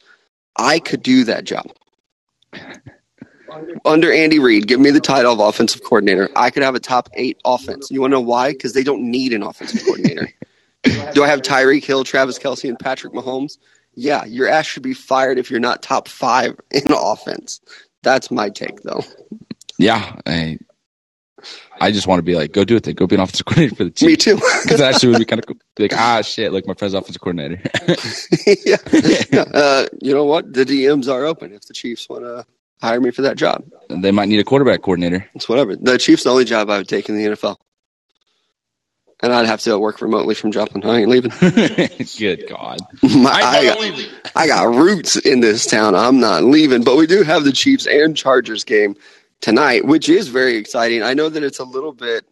[0.56, 1.66] I could do that job.
[3.84, 6.28] Under Andy Reid, give me the title of offensive coordinator.
[6.36, 7.90] I could have a top eight offense.
[7.90, 8.52] You want to know why?
[8.52, 10.32] Because they don't need an offensive coordinator.
[10.84, 13.58] Do I have Tyreek Hill, Travis Kelce, and Patrick Mahomes?
[13.94, 17.60] Yeah, your ass should be fired if you're not top five in offense.
[18.02, 19.04] That's my take, though.
[19.78, 20.16] yeah.
[20.26, 20.58] I,
[21.80, 22.84] I just want to be like, go do it.
[22.84, 24.06] Then go be an offensive coordinator for the team.
[24.08, 24.36] Me too.
[24.62, 25.56] Because that actually would be kind of cool.
[25.76, 26.52] Be like, ah, shit.
[26.52, 27.60] like my friend's offensive coordinator.
[28.64, 28.76] yeah.
[29.32, 30.52] Yeah, Uh, you know what?
[30.52, 32.46] The DMs are open if the Chiefs want to
[32.80, 33.64] hire me for that job.
[33.90, 35.28] they might need a quarterback coordinator.
[35.34, 35.76] It's whatever.
[35.76, 37.56] The Chiefs the only job I would take in the NFL.
[39.22, 40.82] And I'd have to work remotely from Joplin.
[40.84, 41.30] I ain't leaving.
[42.18, 42.78] Good God.
[43.02, 44.12] My, I I, don't got, leave.
[44.34, 45.94] I got roots in this town.
[45.94, 46.84] I'm not leaving.
[46.84, 48.96] But we do have the Chiefs and Chargers game
[49.42, 51.02] tonight, which is very exciting.
[51.02, 52.24] I know that it's a little bit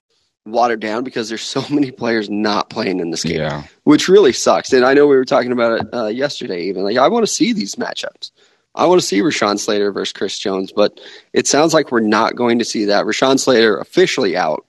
[0.47, 3.65] watered down because there's so many players not playing in this game, Yeah.
[3.85, 4.73] which really sucks.
[4.73, 6.85] And I know we were talking about it uh, yesterday, even.
[6.85, 8.31] Like, I want to see these matchups.
[8.75, 11.01] I want to see Rashawn Slater versus Chris Jones, but
[11.35, 13.05] it sounds like we're not going to see that.
[13.05, 14.65] Rashawn Slater officially out.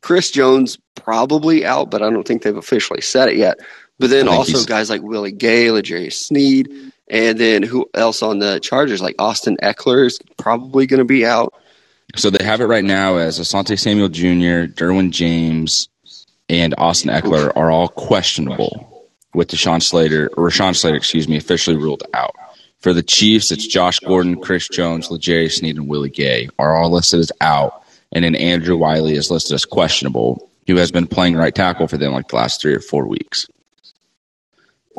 [0.00, 3.58] Chris Jones probably out, but I don't think they've officially said it yet.
[3.98, 6.70] But then also he's- guys like Willie Gay, L'Jarius Sneed,
[7.10, 9.00] and then who else on the Chargers?
[9.02, 11.52] Like Austin Ekeler is probably going to be out.
[12.16, 15.88] So they have it right now as Asante Samuel Jr., Derwin James,
[16.48, 21.76] and Austin Ekeler are all questionable with Deshaun Slater, or Rashawn Slater, excuse me, officially
[21.76, 22.34] ruled out.
[22.80, 26.90] For the Chiefs, it's Josh Gordon, Chris Jones, L'Jarius Sneed, and Willie Gay are all
[26.92, 27.82] listed as out.
[28.12, 31.98] And then Andrew Wylie is listed as questionable, who has been playing right tackle for
[31.98, 33.46] them like the last three or four weeks.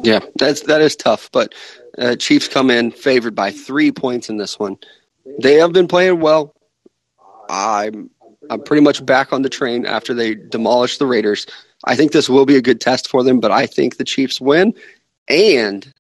[0.04, 1.30] Yeah, that's that is tough.
[1.32, 1.54] But
[1.98, 4.78] uh, Chiefs come in favored by three points in this one.
[5.42, 6.56] They have been playing well.
[7.50, 8.10] I'm
[8.50, 11.46] I'm pretty much back on the train after they demolished the Raiders.
[11.86, 14.40] I think this will be a good test for them, but I think the Chiefs
[14.40, 14.74] win.
[15.28, 15.92] And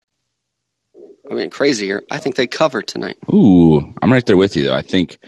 [1.30, 2.04] I mean, crazy here.
[2.10, 3.17] I think they cover tonight.
[3.34, 4.76] Ooh, I'm right there with you, though.
[4.76, 5.19] I think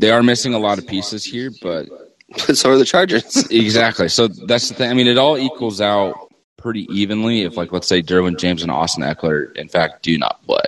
[0.00, 1.88] they are missing a lot of pieces here, but
[2.46, 3.46] But so are the Chargers.
[3.50, 4.08] Exactly.
[4.08, 4.90] So that's the thing.
[4.90, 6.14] I mean, it all equals out
[6.56, 10.42] pretty evenly if, like, let's say Derwin James and Austin Ekeler, in fact, do not
[10.46, 10.62] play.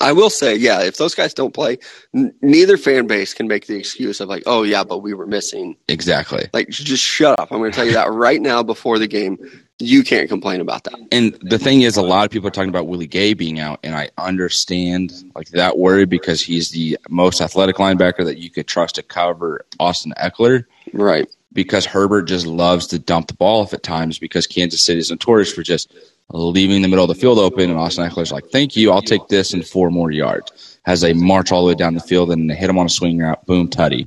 [0.00, 1.78] I will say, yeah, if those guys don't play,
[2.14, 5.26] n- neither fan base can make the excuse of like, oh yeah, but we were
[5.26, 5.76] missing.
[5.88, 6.48] Exactly.
[6.52, 7.52] Like, just shut up.
[7.52, 9.38] I'm going to tell you that right now before the game.
[9.80, 10.94] You can't complain about that.
[11.10, 13.80] And the thing is, a lot of people are talking about Willie Gay being out,
[13.82, 18.68] and I understand like that worry because he's the most athletic linebacker that you could
[18.68, 20.64] trust to cover Austin Ekeler.
[20.92, 21.28] Right.
[21.52, 25.10] Because Herbert just loves to dump the ball off at times because Kansas City is
[25.10, 25.92] notorious for just
[26.30, 29.26] leaving the middle of the field open, and Austin Ekeler's like, "Thank you, I'll take
[29.26, 32.50] this and four more yards." Has a march all the way down the field and
[32.50, 34.06] hit him on a swing route, boom, tutty.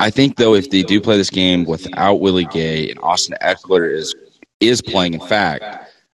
[0.00, 3.92] I think though, if they do play this game without Willie Gay and Austin Ekeler
[3.92, 4.14] is
[4.60, 5.64] is playing, in fact,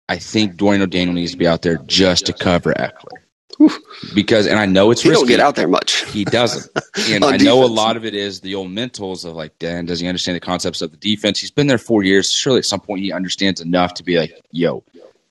[0.09, 3.71] I think Dorian O'Daniel needs to be out there just to cover Ekeler.
[4.15, 5.21] Because, and I know it's He risky.
[5.23, 6.05] don't get out there much.
[6.11, 6.71] He doesn't.
[7.11, 9.99] And I know a lot of it is the old mentals of like, Dan, does
[10.01, 11.41] he understand the concepts of the defense?
[11.41, 12.31] He's been there four years.
[12.31, 14.85] Surely at some point he understands enough to be like, yo,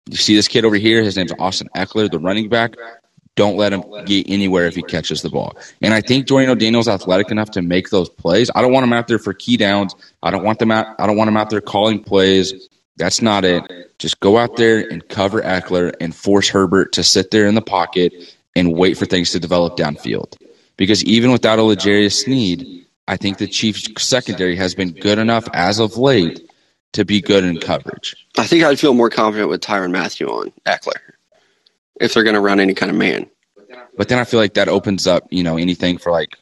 [0.10, 1.02] you see this kid over here?
[1.02, 2.76] His name's Austin Ekeler, the running back.
[3.36, 5.56] Don't let him get anywhere if he catches the ball.
[5.82, 8.52] And I think Dorian O'Daniel's athletic enough to make those plays.
[8.54, 9.96] I don't want him out there for key downs.
[10.22, 10.88] I don't want them out.
[11.00, 12.68] I don't want him out there calling plays.
[12.98, 13.64] That's not it.
[14.00, 17.62] Just go out there and cover Ekeler and force Herbert to sit there in the
[17.62, 18.14] pocket
[18.56, 20.36] and wait for things to develop downfield.
[20.78, 25.48] Because even without a L'Jarius Sneed, I think the Chiefs secondary has been good enough
[25.54, 26.48] as of late
[26.94, 28.16] to be good in coverage.
[28.38, 30.94] I think I'd feel more confident with Tyrann Mathieu on Ekeler
[32.00, 33.28] if they're going to run any kind of man.
[33.98, 36.38] But then I feel like that opens up, you know, anything for like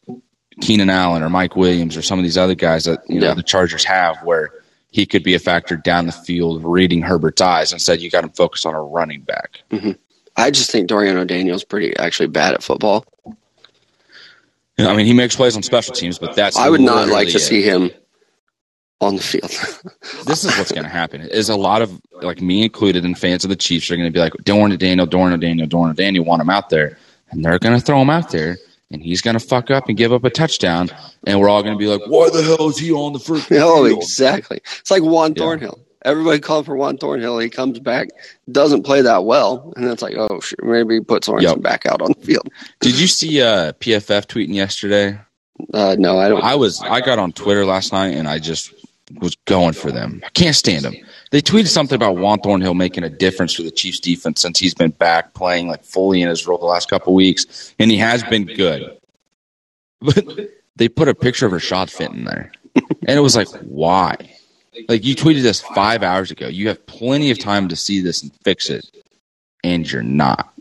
[0.61, 3.33] Keenan Allen or Mike Williams or some of these other guys that you know Yeah.
[3.33, 4.51] the Chargers have, where
[4.91, 7.73] he could be a factor down the field, reading Herbert's eyes.
[7.73, 9.61] Instead, you got him focused on a running back.
[9.71, 9.91] Mm-hmm.
[10.35, 13.05] I just think Dorian O'Daniel's pretty actually bad at football.
[13.25, 17.07] You know, I mean, he makes plays on special teams, but that's I would not
[17.07, 17.39] like to it.
[17.39, 17.91] see him
[18.99, 19.51] on the field.
[20.25, 23.43] this is what's going to happen is a lot of like me included and fans
[23.43, 26.41] of the Chiefs are going to be like Dorn Daniel, Dorn Daniel, Dorn Daniel want
[26.41, 26.97] him out there,
[27.29, 28.57] and they're going to throw him out there,
[28.91, 30.89] and he's going to fuck up and give up a touchdown,
[31.25, 33.49] and we're all going to be like, "Why the hell is he on the first?"
[33.51, 34.59] Oh, exactly.
[34.79, 35.43] It's like Juan yeah.
[35.43, 35.79] Thornhill.
[36.03, 37.37] Everybody called for Juan Thornhill.
[37.39, 38.09] He comes back,
[38.51, 41.61] doesn't play that well, and it's like, oh, shit, maybe put Sorensen yep.
[41.61, 42.49] back out on the field.
[42.79, 45.19] Did you see uh, PFF tweeting yesterday?
[45.73, 46.43] Uh, no, I don't.
[46.43, 46.81] I was.
[46.81, 48.73] I got on Twitter last night, and I just
[49.19, 50.21] was going for them.
[50.25, 50.95] I can't stand them.
[51.31, 54.73] They tweeted something about Juan Thornhill making a difference for the Chiefs defense since he's
[54.73, 58.21] been back playing like fully in his role the last couple weeks, and he has
[58.23, 58.97] been good.
[60.01, 64.15] But they put a picture of Rashad Fenton there, and it was like, why?
[64.89, 66.47] Like you tweeted this five hours ago.
[66.47, 68.85] You have plenty of time to see this and fix it,
[69.63, 70.51] and you're not.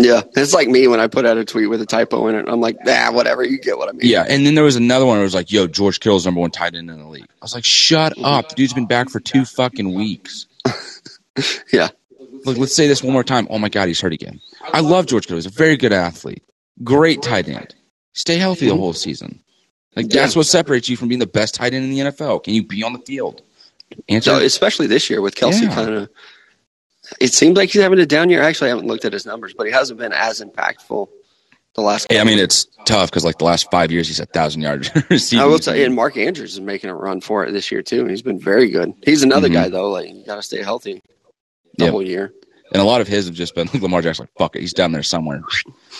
[0.00, 2.48] Yeah, it's like me when I put out a tweet with a typo in it.
[2.48, 3.42] I'm like, nah, whatever.
[3.42, 4.02] You get what I mean.
[4.02, 6.40] Yeah, and then there was another one where it was like, yo, George Kittle's number
[6.40, 7.24] one tight end in the league.
[7.24, 8.50] I was like, shut up.
[8.50, 10.46] The dude's been back for two fucking weeks.
[11.72, 11.88] yeah.
[12.44, 13.48] Like, let's say this one more time.
[13.50, 14.40] Oh my God, he's hurt again.
[14.72, 15.38] I love George Kittle.
[15.38, 16.44] He's a very good athlete.
[16.84, 17.74] Great tight end.
[18.12, 19.42] Stay healthy the whole season.
[19.96, 22.44] Like, that's what separates you from being the best tight end in the NFL.
[22.44, 23.42] Can you be on the field?
[24.08, 24.30] Answer.
[24.30, 25.74] So, especially this year with Kelce yeah.
[25.74, 26.10] kind of
[27.20, 28.42] it seems like he's having a down year.
[28.42, 31.08] Actually, I haven't looked at his numbers, but he hasn't been as impactful
[31.74, 32.06] the last.
[32.10, 34.90] Yeah, I mean it's tough because like the last five years he's a thousand yards
[35.34, 38.06] I will say, and Mark Andrews is making a run for it this year too.
[38.06, 38.92] He's been very good.
[39.04, 39.54] He's another mm-hmm.
[39.54, 39.90] guy though.
[39.90, 41.02] Like you got to stay healthy
[41.76, 41.92] the yep.
[41.92, 42.32] whole year.
[42.72, 44.24] And a lot of his have just been Lamar Jackson.
[44.24, 45.36] Like, fuck it, he's down there somewhere,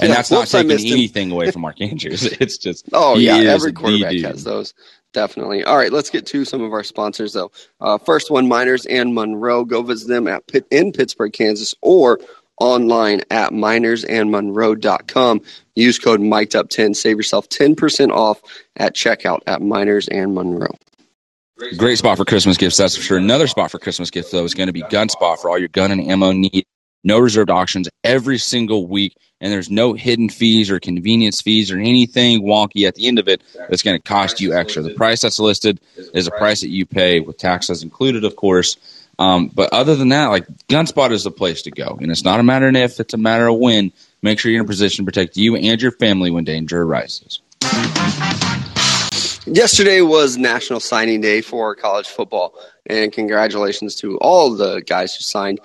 [0.01, 2.29] and yeah, that's not taking anything away from Mark Andrews.
[2.41, 4.75] It's just oh yeah, every quarterback has those.
[5.15, 5.65] Definitely.
[5.65, 7.51] All right, let's get to some of our sponsors, though.
[7.81, 9.65] Uh, first one, Miners and Monroe.
[9.65, 12.21] Go visit them at Pitt, in Pittsburgh, Kansas, or
[12.61, 15.41] online at minersandmonroe.com.
[15.75, 16.95] Use code MIKED10.
[16.95, 18.43] Save yourself 10% off
[18.77, 20.77] at checkout at Miners and Monroe.
[21.77, 23.19] Great spot for Christmas gifts, that's for sure.
[23.19, 25.69] Another spot for Christmas gifts, though, is going to be Gun Spot for all your
[25.69, 26.67] gun and ammo needs
[27.05, 31.79] no reserved auctions every single week, and there's no hidden fees or convenience fees or
[31.79, 34.83] anything wonky at the end of it that's going to cost you extra.
[34.83, 38.77] The price that's listed is a price that you pay with taxes included, of course.
[39.19, 42.39] Um, but other than that, like Gunspot is the place to go, and it's not
[42.39, 43.93] a matter of if; it's a matter of when.
[44.23, 47.41] Make sure you're in a position to protect you and your family when danger arises.
[49.55, 55.23] Yesterday was National Signing Day for college football, and congratulations to all the guys who
[55.23, 55.59] signed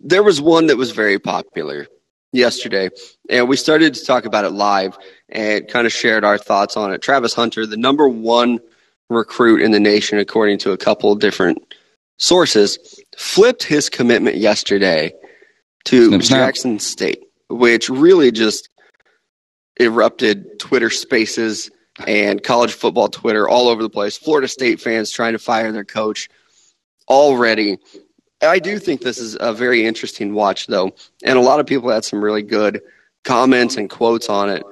[0.00, 1.86] there was one that was very popular
[2.32, 2.90] yesterday,
[3.30, 4.98] and we started to talk about it live
[5.28, 7.00] and kind of shared our thoughts on it.
[7.00, 8.58] Travis Hunter, the number one
[9.08, 11.74] recruit in the nation, according to a couple of different
[12.16, 15.12] sources, flipped his commitment yesterday
[15.84, 16.80] to snip, Jackson.
[16.80, 18.68] State, which really just
[19.78, 21.70] erupted Twitter spaces
[22.06, 24.16] and college football Twitter all over the place.
[24.16, 26.28] Florida State fans trying to fire their coach
[27.08, 27.78] already
[28.40, 30.92] I do think this is a very interesting watch, though,
[31.24, 32.82] and a lot of people had some really good
[33.24, 34.62] comments and quotes on it.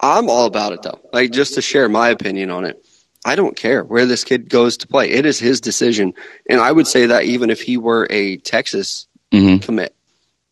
[0.00, 1.00] I'm all about it, though.
[1.12, 2.84] Like just to share my opinion on it.
[3.24, 5.10] I don't care where this kid goes to play.
[5.10, 6.14] It is his decision,
[6.50, 9.58] and I would say that even if he were a Texas mm-hmm.
[9.58, 9.94] commit,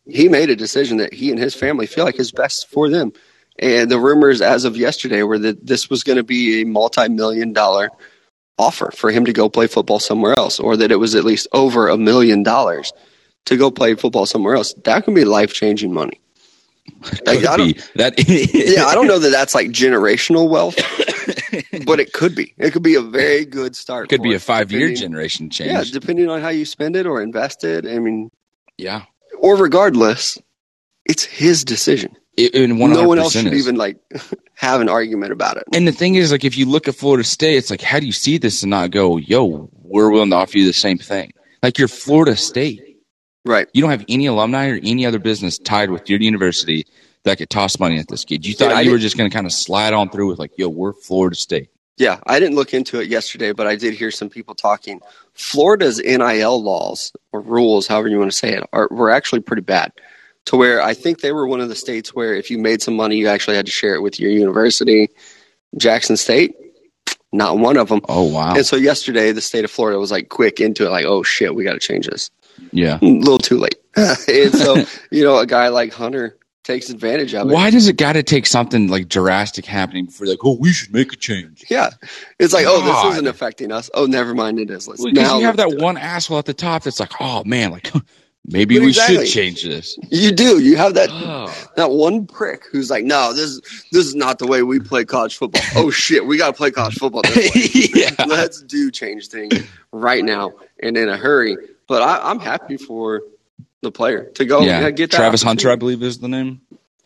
[0.05, 3.11] he made a decision that he and his family feel like is best for them.
[3.59, 7.53] And the rumors as of yesterday were that this was going to be a multi-million
[7.53, 7.89] dollar
[8.57, 11.47] offer for him to go play football somewhere else, or that it was at least
[11.51, 12.93] over a million dollars
[13.45, 14.73] to go play football somewhere else.
[14.85, 16.19] That can be life changing money.
[17.25, 20.75] Like, I don't, that yeah, I don't know that that's like generational wealth,
[21.85, 22.53] but it could be.
[22.57, 24.05] It could be a very good start.
[24.05, 25.71] It could be a five year generation change.
[25.71, 27.85] Yeah, depending on how you spend it or invest it.
[27.85, 28.29] I mean,
[28.77, 29.03] yeah,
[29.37, 30.37] or regardless,
[31.05, 32.15] it's his decision.
[32.45, 33.59] It, no one else should is.
[33.59, 33.97] even like
[34.55, 35.63] have an argument about it.
[35.73, 38.05] And the thing is, like, if you look at Florida State, it's like, how do
[38.05, 41.33] you see this and not go, yo, we're willing to offer you the same thing?
[41.63, 42.97] Like, you're Florida State.
[43.43, 43.67] Right.
[43.73, 46.85] You don't have any alumni or any other business tied with your university
[47.23, 48.45] that could toss money at this kid.
[48.45, 50.57] You thought Dude, you were just going to kind of slide on through with, like,
[50.57, 51.69] yo, we're Florida State.
[51.97, 55.01] Yeah, I didn't look into it yesterday, but I did hear some people talking.
[55.33, 59.61] Florida's NIL laws or rules, however you want to say it, are were actually pretty
[59.61, 59.91] bad
[60.45, 62.95] to where I think they were one of the states where if you made some
[62.95, 65.09] money, you actually had to share it with your university.
[65.77, 66.55] Jackson State,
[67.31, 68.01] not one of them.
[68.09, 68.55] Oh wow!
[68.55, 71.55] And so yesterday, the state of Florida was like quick into it, like, oh shit,
[71.55, 72.29] we got to change this.
[72.71, 73.75] Yeah, a little too late.
[73.95, 77.53] and so you know, a guy like Hunter takes advantage of it.
[77.53, 80.93] Why does it got to take something like drastic happening before like, oh, we should
[80.93, 81.65] make a change?
[81.69, 81.91] Yeah,
[82.39, 82.81] it's like, God.
[82.83, 83.89] oh, this isn't affecting us.
[83.93, 84.87] Oh, never mind, it is.
[84.87, 87.71] Let's well, now you have that one asshole at the top that's like, oh man,
[87.71, 87.91] like
[88.45, 89.25] Maybe but we exactly.
[89.25, 89.97] should change this.
[90.09, 90.59] You do.
[90.59, 91.69] You have that oh.
[91.75, 95.37] that one prick who's like, no, this this is not the way we play college
[95.37, 95.61] football.
[95.75, 97.21] oh shit, we got to play college football.
[97.55, 98.15] yeah.
[98.25, 99.53] Let's do change things
[99.91, 101.55] right now and in a hurry.
[101.87, 103.21] But I, am happy for
[103.81, 104.89] the player to go yeah.
[104.89, 105.17] get that.
[105.17, 106.61] Travis Hunter, I believe, is the name.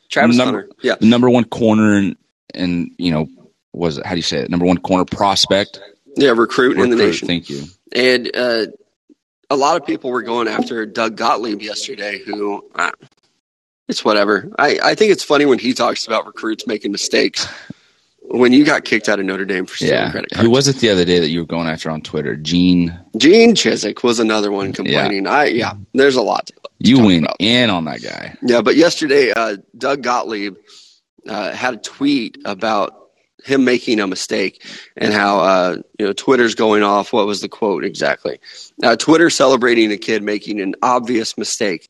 [0.09, 0.75] Travis number, Hunter.
[0.81, 2.15] Yeah, the number one corner and
[2.53, 3.27] and you know
[3.73, 4.49] was it, how do you say it?
[4.49, 5.81] Number one corner prospect.
[6.15, 7.27] Yeah, recruit, recruit in the nation.
[7.27, 7.63] Thank you.
[7.91, 8.67] And uh,
[9.49, 12.91] a lot of people were going after Doug Gottlieb yesterday, who uh,
[13.87, 14.51] it's whatever.
[14.57, 17.47] I, I think it's funny when he talks about recruits making mistakes.
[18.27, 20.11] When you got kicked out of Notre Dame for stealing yeah.
[20.11, 20.43] credit cards.
[20.43, 22.35] Who was it the other day that you were going after on Twitter?
[22.35, 25.25] Gene Gene Chizik was another one complaining.
[25.25, 25.31] Yeah.
[25.31, 26.49] I yeah, there's a lot.
[26.79, 27.35] you went about.
[27.39, 28.35] in on that guy.
[28.41, 30.55] Yeah, but yesterday, uh, Doug Gottlieb
[31.27, 33.04] uh, had a tweet about
[33.45, 34.65] him making a mistake
[34.97, 37.13] and how uh, you know Twitter's going off.
[37.13, 38.39] What was the quote exactly?
[38.83, 41.89] Uh, Twitter celebrating a kid making an obvious mistake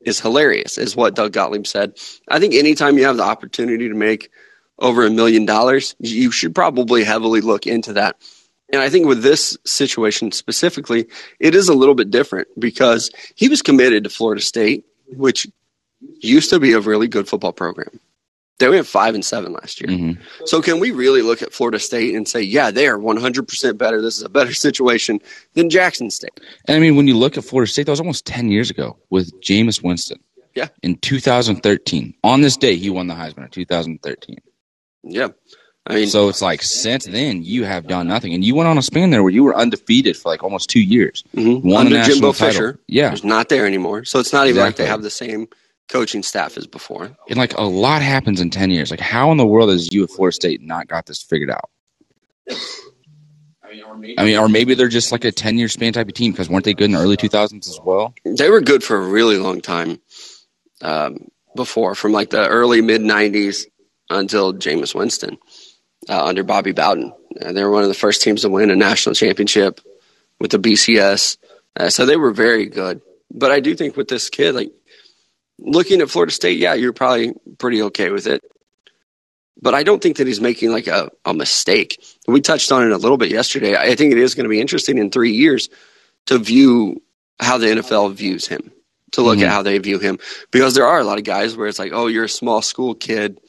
[0.00, 1.96] is hilarious, is what Doug Gottlieb said.
[2.28, 4.30] I think anytime you have the opportunity to make
[4.78, 8.16] over a million dollars, you should probably heavily look into that.
[8.70, 11.06] And I think with this situation specifically,
[11.40, 15.48] it is a little bit different because he was committed to Florida State, which
[16.20, 17.98] used to be a really good football program.
[18.58, 19.88] They went five and seven last year.
[19.88, 20.22] Mm-hmm.
[20.44, 24.02] So can we really look at Florida State and say, yeah, they are 100% better.
[24.02, 25.20] This is a better situation
[25.54, 26.40] than Jackson State.
[26.66, 28.96] And I mean, when you look at Florida State, that was almost 10 years ago
[29.10, 30.18] with Jameis Winston.
[30.54, 30.68] Yeah.
[30.82, 32.14] In 2013.
[32.24, 34.38] On this day, he won the Heisman in 2013.
[35.04, 35.28] Yeah.
[35.86, 38.76] I mean, so it's like since then you have done nothing, and you went on
[38.76, 41.24] a span there where you were undefeated for like almost two years.
[41.34, 41.66] Mm-hmm.
[41.66, 42.52] Won Under Jimbo title.
[42.52, 44.04] Fisher, yeah, who's not there anymore.
[44.04, 44.68] So it's not even exactly.
[44.68, 45.48] like they have the same
[45.88, 47.16] coaching staff as before.
[47.28, 48.90] And like a lot happens in 10 years.
[48.90, 51.70] Like, how in the world has you at Florida State not got this figured out?
[54.16, 56.48] I mean, or maybe they're just like a 10 year span type of team because
[56.48, 58.14] weren't they good in the early 2000s as well?
[58.24, 60.00] They were good for a really long time
[60.80, 63.64] um, before, from like the early mid 90s
[64.10, 65.38] until Jameis Winston
[66.08, 67.12] uh, under Bobby Bowden.
[67.40, 69.80] Uh, they were one of the first teams to win a national championship
[70.40, 71.36] with the BCS.
[71.76, 73.02] Uh, so they were very good.
[73.30, 74.72] But I do think with this kid, like
[75.58, 78.42] looking at Florida State, yeah, you're probably pretty okay with it.
[79.60, 82.00] But I don't think that he's making like a, a mistake.
[82.28, 83.76] We touched on it a little bit yesterday.
[83.76, 85.68] I think it is going to be interesting in three years
[86.26, 87.02] to view
[87.40, 88.70] how the NFL views him,
[89.12, 89.46] to look mm-hmm.
[89.46, 90.18] at how they view him.
[90.52, 92.94] Because there are a lot of guys where it's like, oh, you're a small school
[92.94, 93.40] kid.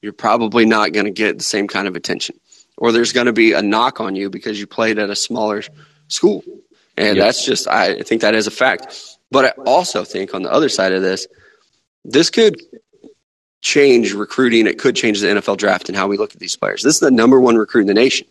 [0.00, 2.40] You're probably not going to get the same kind of attention.
[2.78, 5.62] Or there's going to be a knock on you because you played at a smaller
[6.08, 6.42] school.
[6.96, 7.26] And yep.
[7.26, 9.18] that's just, I think that is a fact.
[9.30, 11.26] But I also think on the other side of this,
[12.04, 12.60] this could
[13.60, 14.66] change recruiting.
[14.66, 16.82] It could change the NFL draft and how we look at these players.
[16.82, 18.26] This is the number one recruit in the nation.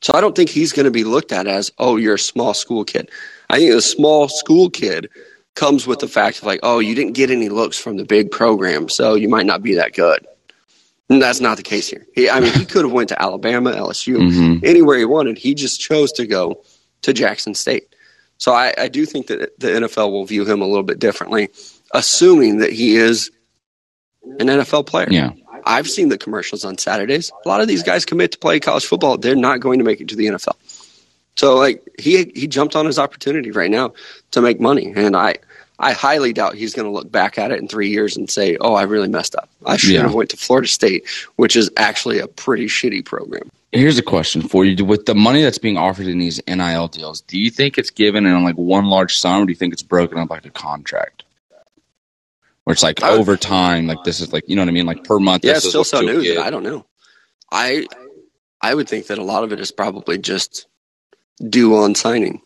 [0.00, 2.54] So I don't think he's going to be looked at as, oh, you're a small
[2.54, 3.10] school kid.
[3.50, 5.08] I think a small school kid
[5.56, 8.30] comes with the fact of like, oh, you didn't get any looks from the big
[8.30, 10.24] program, so you might not be that good.
[11.10, 12.06] And that's not the case here.
[12.14, 14.64] He, I mean, he could have went to Alabama, LSU, mm-hmm.
[14.64, 15.38] anywhere he wanted.
[15.38, 16.62] He just chose to go
[17.02, 17.94] to Jackson State.
[18.36, 21.48] So I, I do think that the NFL will view him a little bit differently
[21.92, 23.30] assuming that he is
[24.22, 25.08] an NFL player.
[25.10, 25.32] Yeah.
[25.64, 27.30] I've seen the commercials on Saturdays.
[27.44, 29.18] A lot of these guys commit to play college football.
[29.18, 30.54] They're not going to make it to the NFL.
[31.36, 33.92] So like he he jumped on his opportunity right now
[34.32, 34.92] to make money.
[34.96, 35.36] And I
[35.78, 38.56] I highly doubt he's going to look back at it in three years and say,
[38.60, 39.48] "Oh, I really messed up.
[39.64, 40.02] I should yeah.
[40.02, 44.42] have went to Florida State, which is actually a pretty shitty program." Here's a question
[44.42, 47.78] for you: With the money that's being offered in these NIL deals, do you think
[47.78, 50.44] it's given in like one large sum, or do you think it's broken up like
[50.44, 51.22] a contract?
[52.68, 55.02] Where it's like over time, like this is like you know what I mean, like
[55.02, 55.42] per month.
[55.42, 56.38] Yeah, it's still so new.
[56.38, 56.84] I don't know.
[57.50, 57.86] I
[58.60, 60.66] I would think that a lot of it is probably just
[61.48, 62.42] due on signing,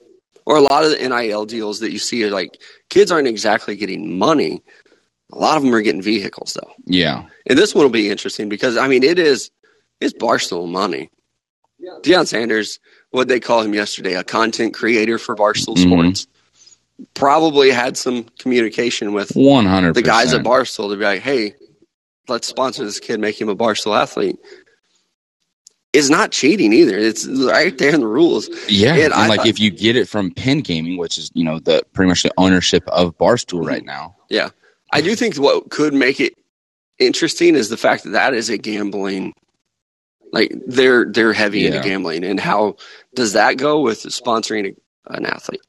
[0.46, 3.74] or a lot of the NIL deals that you see are like kids aren't exactly
[3.74, 4.62] getting money.
[5.32, 6.70] A lot of them are getting vehicles though.
[6.84, 9.50] Yeah, and this one will be interesting because I mean it is
[10.00, 11.10] it's Barstool money.
[12.04, 12.78] Deion Sanders,
[13.10, 15.90] what they call him yesterday, a content creator for Barstool mm-hmm.
[17.14, 21.54] Probably had some communication with 100 the guys at Barstool to be like, hey,
[22.28, 24.38] let's sponsor this kid, make him a Barstool athlete.
[25.92, 26.96] Is not cheating either.
[26.96, 28.48] It's right there in the rules.
[28.66, 31.58] Yeah, and, and like if you get it from Penn Gaming, which is you know
[31.58, 34.16] the pretty much the ownership of Barstool right now.
[34.30, 34.48] Yeah,
[34.90, 36.32] I do think what could make it
[36.98, 39.34] interesting is the fact that that is a gambling.
[40.32, 41.66] Like they're they're heavy yeah.
[41.66, 42.76] into gambling, and how
[43.14, 44.74] does that go with sponsoring
[45.08, 45.60] a, an athlete?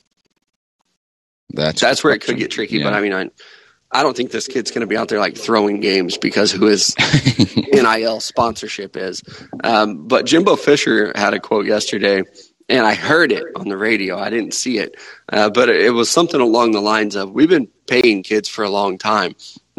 [1.54, 2.78] That's that's where it could get tricky.
[2.78, 2.86] Yeah.
[2.86, 3.30] But I mean, I,
[3.91, 6.66] I don't think this kid's going to be out there like throwing games because who
[6.66, 6.95] his
[7.74, 9.22] NIL sponsorship is.
[9.64, 12.24] Um, but Jimbo Fisher had a quote yesterday,
[12.70, 14.18] and I heard it on the radio.
[14.18, 14.95] I didn't see it,
[15.30, 18.70] uh, but it was something along the lines of, "We've been paying kids for a
[18.70, 19.36] long time,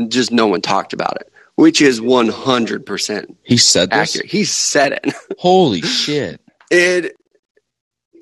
[0.09, 3.37] just no one talked about it." Which is one hundred percent.
[3.43, 4.27] He said accurate.
[4.27, 5.14] He said it.
[5.39, 6.41] Holy shit!
[6.70, 7.16] It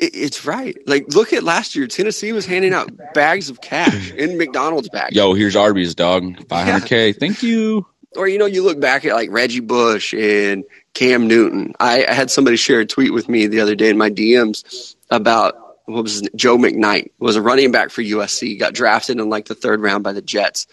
[0.03, 0.77] it's right.
[0.87, 1.87] Like, look at last year.
[1.87, 5.15] Tennessee was handing out bags of cash in McDonald's bags.
[5.15, 6.23] Yo, here's Arby's, dog.
[6.49, 7.07] 500K.
[7.09, 7.13] Yeah.
[7.19, 7.87] Thank you.
[8.17, 11.75] or you know, you look back at like Reggie Bush and Cam Newton.
[11.81, 14.95] I, I had somebody share a tweet with me the other day in my DMs
[15.11, 18.59] about what was Joe McKnight was a running back for USC.
[18.59, 20.67] Got drafted in like the third round by the Jets,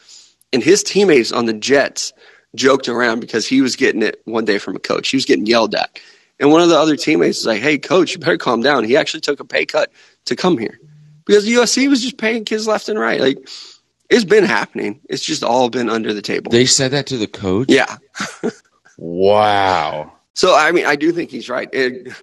[0.54, 2.14] and his teammates on the Jets
[2.56, 5.10] joked around because he was getting it one day from a coach.
[5.10, 6.00] He was getting yelled at,
[6.40, 8.98] and one of the other teammates was like, "Hey, coach, you better calm down." He
[8.98, 9.92] actually took a pay cut
[10.26, 10.80] to come here
[11.26, 13.20] because USC was just paying kids left and right.
[13.20, 13.38] Like
[14.10, 15.00] it's been happening.
[15.10, 16.52] It's just all been under the table.
[16.52, 17.70] They said that to the coach.
[17.70, 17.98] Yeah.
[18.98, 20.12] wow.
[20.34, 21.70] So I mean, I do think he's right.
[21.74, 22.14] It,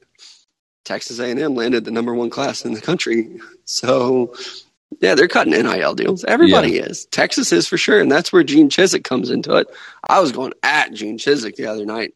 [0.84, 3.38] Texas A&M landed the number one class in the country.
[3.64, 4.34] So
[5.00, 6.24] yeah, they're cutting NIL deals.
[6.24, 6.82] Everybody yeah.
[6.84, 7.06] is.
[7.06, 9.66] Texas is for sure, and that's where Gene Chizik comes into it.
[10.08, 12.14] I was going at Gene Chizik the other night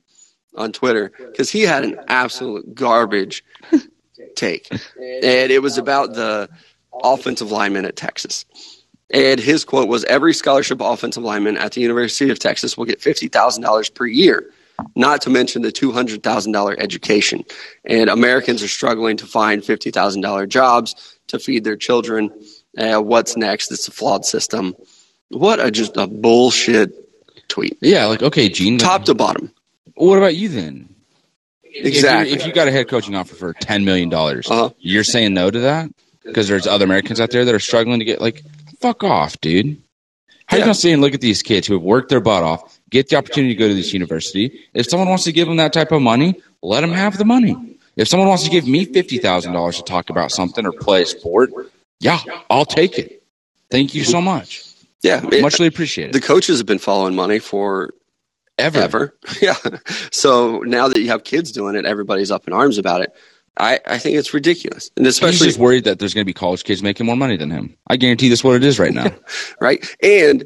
[0.56, 3.44] on Twitter because he had an absolute garbage
[4.36, 6.48] take, and it was about the
[7.02, 8.44] offensive lineman at Texas.
[9.12, 13.00] And his quote was Every scholarship offensive lineman at the University of Texas will get
[13.00, 14.52] $50,000 per year,
[14.94, 17.44] not to mention the $200,000 education.
[17.84, 22.30] And Americans are struggling to find $50,000 jobs to feed their children.
[22.78, 23.72] Uh, what's next?
[23.72, 24.74] It's a flawed system.
[25.30, 26.92] What a just a bullshit
[27.48, 27.78] tweet.
[27.80, 28.78] Yeah, like, okay, Gene.
[28.78, 29.52] Top to bottom.
[29.94, 30.94] What about you then?
[31.64, 32.32] Exactly.
[32.32, 34.70] If, if you got a head coaching offer for $10 million, uh-huh.
[34.78, 35.90] you're saying no to that?
[36.24, 38.42] Because there's other Americans out there that are struggling to get, like,
[38.80, 39.80] fuck off, dude.
[40.46, 40.62] How yeah.
[40.62, 43.08] you gonna sit and look at these kids who have worked their butt off, get
[43.08, 44.60] the opportunity to go to this university?
[44.74, 47.78] If someone wants to give them that type of money, let them have the money.
[47.94, 51.02] If someone wants to give me fifty thousand dollars to talk about something or play
[51.02, 51.52] a sport,
[52.00, 52.18] yeah,
[52.48, 53.22] I'll take it.
[53.70, 54.66] Thank you so much.
[55.02, 56.14] Yeah, muchly appreciated.
[56.14, 57.90] The coaches have been following money for
[58.60, 58.78] ever.
[58.78, 59.16] Ever.
[59.42, 59.56] Yeah.
[60.10, 63.12] So now that you have kids doing it, everybody's up in arms about it.
[63.56, 64.90] I, I think it's ridiculous.
[64.96, 67.36] And especially he's just worried that there's going to be college kids making more money
[67.36, 67.76] than him.
[67.88, 69.14] I guarantee that's what it is right now.
[69.60, 69.84] right.
[70.02, 70.44] And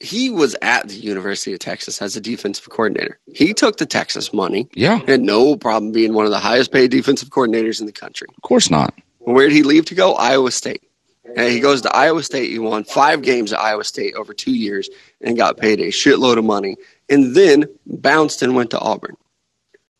[0.00, 3.18] he was at the University of Texas as a defensive coordinator.
[3.26, 4.68] He took the Texas money.
[4.74, 5.00] Yeah.
[5.06, 8.28] Had no problem being one of the highest paid defensive coordinators in the country.
[8.36, 8.94] Of course not.
[9.18, 10.14] Where did he leave to go?
[10.14, 10.82] Iowa State.
[11.24, 12.50] And he goes to Iowa State.
[12.50, 14.88] He won five games at Iowa State over two years
[15.20, 16.76] and got paid a shitload of money.
[17.08, 19.16] And then bounced and went to Auburn.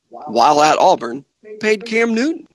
[0.09, 1.25] While at Auburn,
[1.61, 2.47] paid Cam Newton.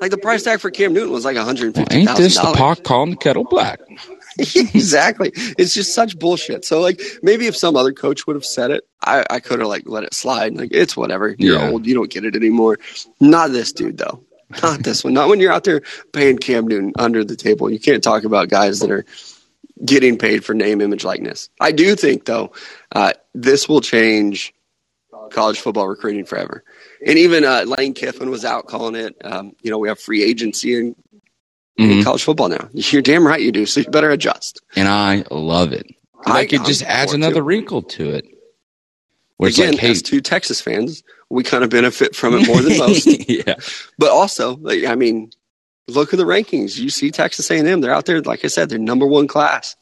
[0.00, 1.96] Like the price tag for Cam Newton was like one hundred fifty.
[1.96, 3.80] Ain't this the pot calling the kettle black?
[4.38, 5.30] exactly.
[5.34, 6.64] It's just such bullshit.
[6.64, 9.68] So like maybe if some other coach would have said it, I, I could have
[9.68, 10.56] like let it slide.
[10.56, 11.34] Like it's whatever.
[11.38, 11.70] You're yeah.
[11.70, 11.86] old.
[11.86, 12.78] You don't get it anymore.
[13.20, 14.24] Not this dude though.
[14.62, 15.14] Not this one.
[15.14, 15.82] Not when you're out there
[16.12, 17.70] paying Cam Newton under the table.
[17.70, 19.04] You can't talk about guys that are
[19.84, 21.48] getting paid for name, image, likeness.
[21.60, 22.52] I do think though,
[22.92, 24.52] uh, this will change
[25.30, 26.64] college football recruiting forever.
[27.06, 29.16] And even uh, Lane Kiffin was out calling it.
[29.24, 30.94] Um, you know, we have free agency in,
[31.78, 31.90] mm-hmm.
[31.90, 32.68] in, college football now.
[32.72, 33.66] You're damn right you do.
[33.66, 34.60] So you better adjust.
[34.76, 35.86] And I love it.
[36.26, 38.26] Like it just adds another wrinkle to it.
[39.38, 42.60] Where Again, like, hey, as two Texas fans, we kind of benefit from it more
[42.60, 43.06] than most.
[43.28, 43.54] yeah.
[43.98, 45.30] But also, like, I mean,
[45.88, 46.78] look at the rankings.
[46.78, 48.20] You see Texas A&M; they're out there.
[48.20, 49.76] Like I said, they're number one class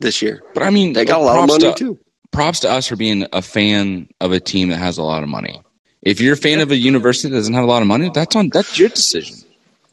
[0.00, 0.42] this year.
[0.54, 1.98] But I mean, they got a lot of money to, too.
[2.30, 5.28] Props to us for being a fan of a team that has a lot of
[5.28, 5.62] money.
[6.02, 8.34] If you're a fan of a university that doesn't have a lot of money, that's
[8.34, 9.36] on that's your decision.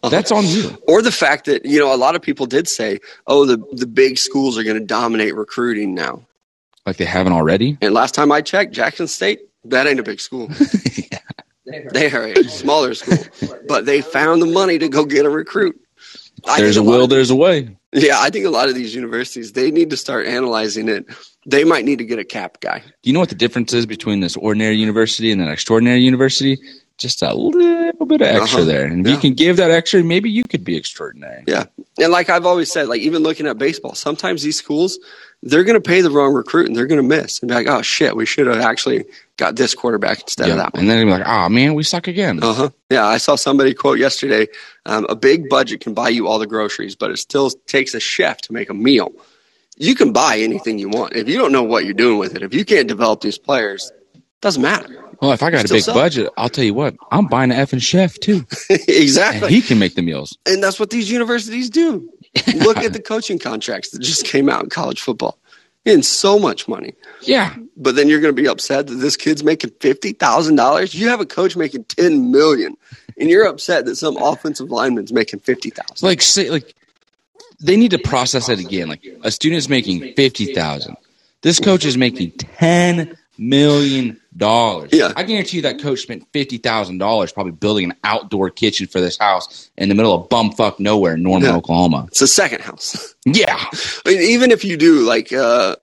[0.03, 0.09] Uh-huh.
[0.09, 0.77] That's on you.
[0.87, 3.87] Or the fact that you know a lot of people did say, "Oh, the the
[3.87, 6.21] big schools are going to dominate recruiting now,"
[6.85, 7.77] like they haven't already.
[7.81, 10.49] And last time I checked, Jackson State that ain't a big school.
[11.11, 11.19] yeah.
[11.91, 13.17] They are a smaller school,
[13.67, 15.79] but they found the money to go get a recruit.
[16.57, 17.75] there's a will, there's a way.
[17.91, 21.07] Yeah, I think a lot of these universities they need to start analyzing it
[21.45, 22.79] they might need to get a cap guy.
[22.79, 26.57] Do you know what the difference is between this ordinary university and an extraordinary university?
[26.97, 27.51] Just a little
[28.05, 28.67] bit of extra uh-huh.
[28.67, 28.85] there.
[28.85, 29.15] And if yeah.
[29.15, 31.43] you can give that extra, maybe you could be extraordinary.
[31.47, 31.65] Yeah.
[31.99, 34.99] And like I've always said, like even looking at baseball, sometimes these schools,
[35.43, 37.67] they're going to pay the wrong recruit and they're going to miss and be like,
[37.67, 39.05] oh shit, we should have actually
[39.37, 40.53] got this quarterback instead yeah.
[40.53, 40.81] of that one.
[40.81, 42.39] And then they're like, oh man, we suck again.
[42.41, 42.69] Uh huh.
[42.89, 43.05] Yeah.
[43.05, 44.47] I saw somebody quote yesterday
[44.85, 47.99] um, a big budget can buy you all the groceries, but it still takes a
[47.99, 49.11] chef to make a meal
[49.77, 51.15] you can buy anything you want.
[51.15, 53.91] If you don't know what you're doing with it, if you can't develop these players,
[54.41, 55.04] doesn't matter.
[55.21, 55.95] Well, if I got a big sell.
[55.95, 58.45] budget, I'll tell you what, I'm buying an effing chef too.
[58.69, 59.47] exactly.
[59.47, 60.37] And he can make the meals.
[60.45, 62.09] And that's what these universities do.
[62.55, 65.37] Look at the coaching contracts that just came out in college football.
[65.85, 66.95] In so much money.
[67.21, 67.55] Yeah.
[67.77, 70.95] But then you're going to be upset that this kid's making $50,000.
[70.95, 72.75] You have a coach making 10 million
[73.19, 76.05] and you're upset that some offensive lineman's making 50,000.
[76.05, 76.75] Like say like
[77.59, 78.87] they need to process it again.
[78.89, 80.97] Like a student is making fifty thousand.
[81.41, 84.89] This coach is making ten million dollars.
[84.91, 85.13] Yeah.
[85.15, 88.99] I guarantee you that coach spent fifty thousand dollars probably building an outdoor kitchen for
[88.99, 91.55] this house in the middle of bumfuck nowhere, in Norman, yeah.
[91.55, 92.05] Oklahoma.
[92.07, 93.15] It's a second house.
[93.25, 93.57] Yeah.
[94.05, 95.75] I mean, even if you do like uh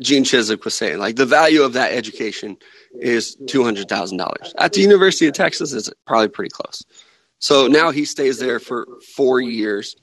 [0.00, 2.56] Gene Chizik was saying, like the value of that education
[3.00, 4.54] is two hundred thousand dollars.
[4.58, 6.84] At the University of Texas, it's probably pretty close.
[7.40, 8.86] So now he stays there for
[9.16, 9.96] four years,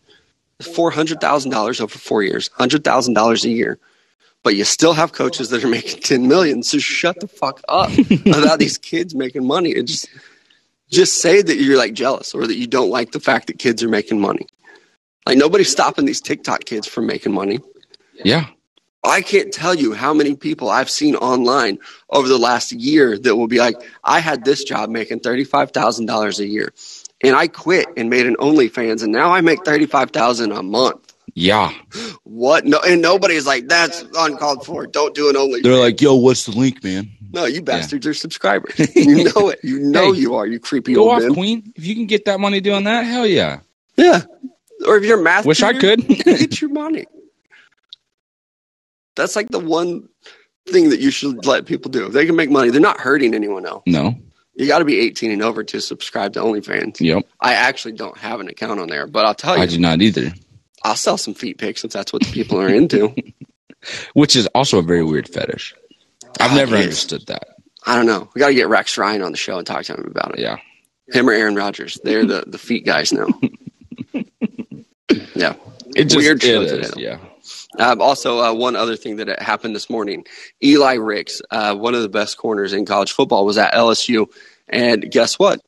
[0.73, 3.79] four hundred thousand dollars over four years, hundred thousand dollars a year.
[4.45, 6.61] But you still have coaches that are making ten million.
[6.61, 7.89] So shut the fuck up
[8.27, 9.71] about these kids making money.
[9.71, 10.07] It just
[10.91, 13.81] just say that you're like jealous or that you don't like the fact that kids
[13.83, 14.45] are making money.
[15.25, 17.59] Like nobody's stopping these TikTok kids from making money.
[18.23, 18.45] Yeah.
[19.03, 21.79] I can't tell you how many people I've seen online
[22.09, 26.47] over the last year that will be like, I had this job making $35,000 a
[26.47, 26.73] year
[27.23, 31.04] and I quit and made an OnlyFans and now I make 35,000 a month.
[31.35, 31.73] Yeah.
[32.23, 32.65] What?
[32.65, 34.87] No, and nobody's like, that's uncalled for.
[34.87, 35.61] Don't do an only.
[35.61, 37.11] They're like, yo, what's the link, man?
[37.33, 38.11] No, you bastards yeah.
[38.11, 38.73] are subscribers.
[38.95, 39.59] You know it.
[39.61, 41.33] You know hey, you are, you creepy go old off, man.
[41.33, 41.73] Queen.
[41.75, 43.59] If you can get that money doing that, hell yeah.
[43.97, 44.21] Yeah.
[44.87, 46.07] Or if you're math Wish tutor, I could.
[46.07, 47.05] get your money.
[49.17, 50.07] That's like the one
[50.67, 52.05] thing that you should let people do.
[52.05, 53.83] If they can make money, they're not hurting anyone else.
[53.85, 54.15] No.
[54.55, 57.01] You got to be 18 and over to subscribe to OnlyFans.
[57.01, 57.27] Yep.
[57.41, 59.63] I actually don't have an account on there, but I'll tell you.
[59.63, 60.33] I do not either.
[60.83, 63.15] I'll sell some feet pics if that's what the people are into.
[64.13, 65.75] Which is also a very weird fetish.
[66.39, 67.49] I've oh, never understood that.
[67.85, 68.29] I don't know.
[68.33, 70.39] We got to get Rex Ryan on the show and talk to him about it.
[70.39, 70.57] Yeah.
[71.11, 71.99] Him or Aaron Rodgers.
[72.03, 73.27] They're the, the feet guys now.
[75.35, 75.55] yeah.
[75.95, 76.89] It's weird show today.
[76.97, 77.19] Yeah.
[77.77, 80.25] Um, also, uh, one other thing that happened this morning:
[80.63, 84.27] Eli Ricks, uh, one of the best corners in college football, was at LSU,
[84.67, 85.61] and guess what?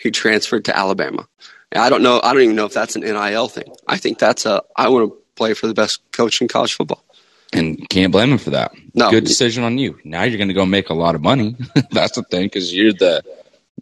[0.00, 1.28] He transferred to Alabama.
[1.74, 2.20] I don't know.
[2.22, 3.72] I don't even know if that's an NIL thing.
[3.86, 4.62] I think that's a.
[4.76, 7.04] I want to play for the best coach in college football.
[7.52, 8.72] And can't blame him for that.
[8.94, 9.98] No, good decision on you.
[10.04, 11.56] Now you're going to go make a lot of money.
[11.90, 13.22] that's the thing because you're the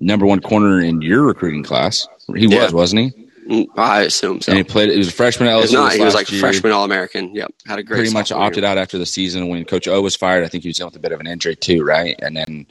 [0.00, 2.08] number one corner in your recruiting class.
[2.34, 2.64] He yeah.
[2.64, 3.28] was, wasn't he?
[3.48, 4.52] Mm, I assume so.
[4.52, 4.90] And he played.
[4.90, 5.72] He was a freshman at LSU.
[5.72, 6.40] Not, he was like year.
[6.40, 7.34] freshman All American.
[7.34, 7.98] Yep, had a great.
[7.98, 8.70] Pretty much opted year.
[8.70, 10.44] out after the season when Coach O was fired.
[10.44, 12.18] I think he was dealing with a bit of an injury too, right?
[12.20, 12.66] And then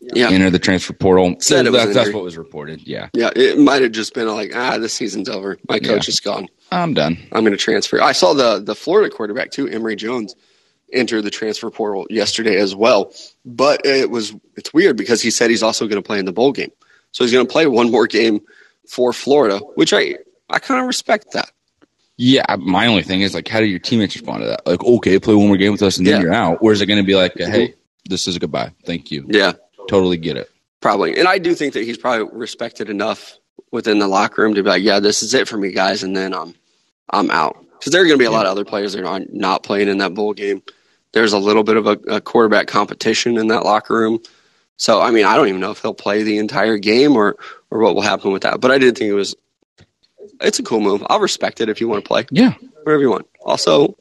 [0.00, 0.30] yeah.
[0.30, 1.36] enter the transfer portal.
[1.40, 2.86] So that, that's what was reported.
[2.86, 3.08] Yeah.
[3.12, 5.58] Yeah, it might have just been like, ah, this season's over.
[5.68, 6.12] My coach yeah.
[6.12, 6.48] is gone.
[6.72, 7.18] I'm done.
[7.32, 8.00] I'm going to transfer.
[8.00, 10.36] I saw the the Florida quarterback too, Emory Jones,
[10.92, 13.12] enter the transfer portal yesterday as well.
[13.44, 16.32] But it was it's weird because he said he's also going to play in the
[16.32, 16.70] bowl game,
[17.10, 18.40] so he's going to play one more game
[18.88, 20.16] for Florida, which I
[20.48, 21.50] I kind of respect that.
[22.16, 24.66] Yeah, my only thing is like, how do your teammates respond to that?
[24.66, 26.20] Like, okay, play one more game with us and then yeah.
[26.20, 26.58] you're out.
[26.60, 27.74] Or is it going to be like, hey,
[28.10, 29.24] this is a goodbye, thank you?
[29.26, 29.52] Yeah,
[29.90, 30.50] totally get it.
[30.80, 33.36] Probably, and I do think that he's probably respected enough
[33.70, 36.16] within the locker room to be like, yeah, this is it for me, guys, and
[36.16, 36.54] then I'm
[37.10, 39.20] I'm out because there are going to be a lot of other players that are
[39.30, 40.62] not playing in that bowl game.
[41.12, 44.20] There's a little bit of a, a quarterback competition in that locker room.
[44.76, 47.36] So, I mean, I don't even know if he'll play the entire game or,
[47.70, 48.60] or what will happen with that.
[48.60, 49.34] But I did think it was
[50.40, 51.04] it's a cool move.
[51.08, 52.26] I'll respect it if you want to play.
[52.30, 52.54] Yeah.
[52.84, 53.26] Whatever you want.
[53.42, 53.96] Also,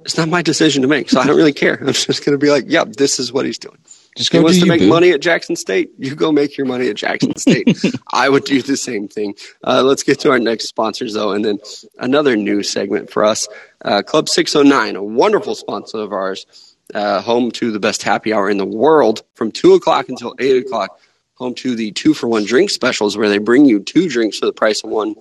[0.00, 1.78] it's not my decision to make, so I don't really care.
[1.80, 3.78] I'm just going to be like, yep, yeah, this is what he's doing.
[4.16, 4.88] Just go he wants to make boo.
[4.88, 5.90] money at Jackson State.
[5.98, 7.78] You go make your money at Jackson State.
[8.12, 9.34] I would do the same thing.
[9.62, 11.58] Uh, let's get to our next sponsors, though, and then
[11.98, 13.46] another new segment for us.
[13.84, 16.46] Uh, Club 609, a wonderful sponsor of ours,
[16.94, 20.64] uh, home to the best happy hour in the world from 2 o'clock until 8
[20.64, 20.98] o'clock
[21.36, 24.46] home to the two for one drink specials where they bring you two drinks for
[24.46, 25.14] the price of one.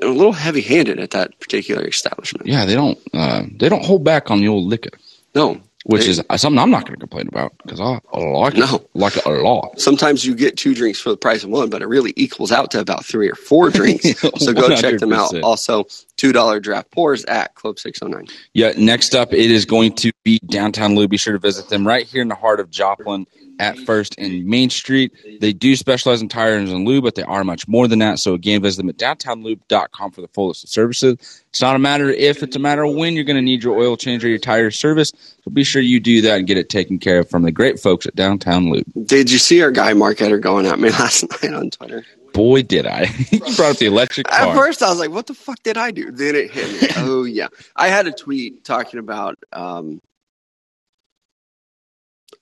[0.00, 2.46] And a little heavy handed at that particular establishment.
[2.46, 4.90] Yeah, they don't uh, they don't hold back on the old liquor.
[5.34, 8.88] No, which is something I'm not going to complain about because I, like it.
[8.92, 9.80] Like it a lot.
[9.80, 12.70] Sometimes you get two drinks for the price of one, but it really equals out
[12.72, 14.20] to about three or four drinks.
[14.36, 15.34] so go check them out.
[15.40, 15.86] Also,
[16.18, 18.26] two dollar draft pours at Club Six Hundred Nine.
[18.52, 21.08] Yeah, next up it is going to be downtown Lube.
[21.08, 23.26] Be sure to visit them right here in the heart of Joplin
[23.58, 25.12] at First and Main Street.
[25.40, 28.18] They do specialize in tires and lube, but they are much more than that.
[28.18, 31.42] So again, visit them at downtownlube.com for the full list of services.
[31.50, 33.78] It's not a matter if, it's a matter of when you're going to need your
[33.78, 35.12] oil change or your tire service.
[35.42, 37.80] So be sure you do that and get it taken care of from the great
[37.80, 38.86] folks at Downtown Lube.
[39.06, 42.04] Did you see our guy Mark Etter going at me last night on Twitter?
[42.32, 43.06] Boy, did I.
[43.30, 44.50] you brought up the electric car.
[44.50, 46.10] At first, I was like, what the fuck did I do?
[46.10, 46.88] Then it hit me.
[46.98, 47.48] oh, yeah.
[47.74, 50.00] I had a tweet talking about um,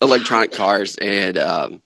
[0.01, 1.83] electronic cars and um,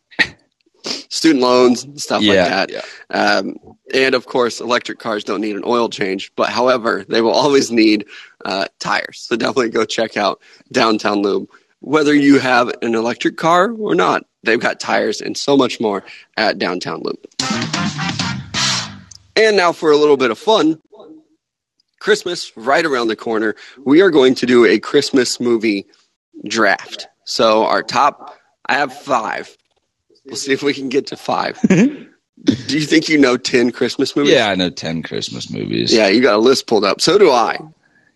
[0.84, 2.70] student loans and stuff yeah, like that.
[2.70, 2.82] Yeah.
[3.10, 3.56] Um,
[3.92, 7.70] and of course, electric cars don't need an oil change, but however, they will always
[7.70, 8.06] need
[8.44, 9.20] uh, tires.
[9.20, 10.40] So definitely go check out
[10.72, 11.48] Downtown Lube.
[11.80, 16.04] Whether you have an electric car or not, they've got tires and so much more
[16.36, 17.24] at Downtown Lube.
[19.36, 20.80] And now for a little bit of fun.
[22.00, 23.54] Christmas right around the corner.
[23.84, 25.86] We are going to do a Christmas movie
[26.48, 27.06] draft.
[27.24, 29.56] So our top, I have five.
[30.24, 31.58] We'll see if we can get to five.
[32.40, 32.66] Mm-hmm.
[32.68, 34.32] do you think you know 10 Christmas movies?
[34.32, 35.92] Yeah, I know 10 Christmas movies.
[35.92, 37.02] Yeah, you got a list pulled up.
[37.02, 37.58] So do I.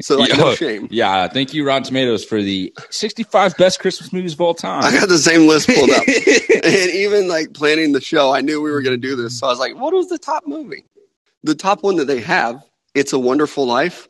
[0.01, 0.89] So like, no shame.
[0.91, 4.83] Yeah, thank you, Rotten Tomatoes, for the 65 best Christmas movies of all time.
[4.83, 6.03] I got the same list pulled up,
[6.65, 9.47] and even like planning the show, I knew we were going to do this, so
[9.47, 10.85] I was like, "What was the top movie?"
[11.43, 14.09] The top one that they have, "It's a Wonderful Life."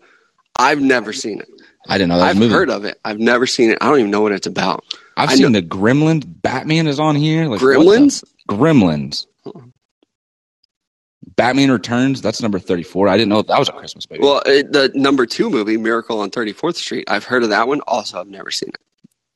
[0.59, 1.49] I've never seen it.
[1.89, 2.25] I didn't know that.
[2.31, 2.53] I've movie.
[2.55, 2.99] heard of it.
[3.05, 3.79] I've never seen it.
[3.81, 4.85] I don't even know what it's about.
[5.17, 6.25] I've I seen know- the Gremlins.
[6.27, 7.47] Batman is on here.
[7.47, 8.25] Like, Gremlins.
[8.49, 9.27] Gremlins.
[11.37, 12.23] Batman Returns.
[12.23, 13.09] That's number 34.
[13.09, 14.23] I didn't know that was a Christmas movie.
[14.23, 17.05] Well, it, the number two movie, Miracle on 34th Street.
[17.11, 17.81] I've heard of that one.
[17.87, 18.79] Also, I've never seen it.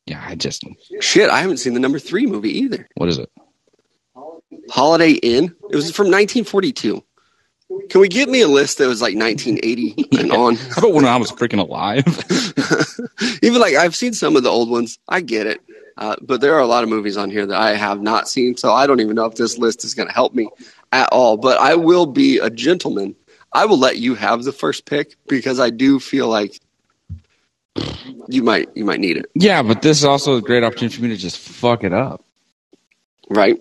[0.07, 0.65] yeah, I just.
[1.01, 2.89] Shit, I haven't seen the number three movie either.
[2.95, 3.31] What is it?
[4.71, 5.55] Holiday Inn.
[5.71, 7.03] It was from 1942.
[7.91, 10.57] Can we get me a list that was like 1980 and on?
[10.57, 12.05] How about when I was freaking alive?
[13.43, 14.99] Even like I've seen some of the old ones.
[15.09, 15.61] I get it.
[15.97, 18.57] Uh, but there are a lot of movies on here that I have not seen.
[18.57, 20.49] So I don't even know if this list is going to help me
[20.93, 21.37] at all.
[21.37, 23.17] But I will be a gentleman.
[23.53, 26.61] I will let you have the first pick because I do feel like
[28.29, 29.27] you might you might need it.
[29.35, 32.25] yeah, but this is also a great opportunity for me to just fuck it up.
[33.31, 33.61] Right?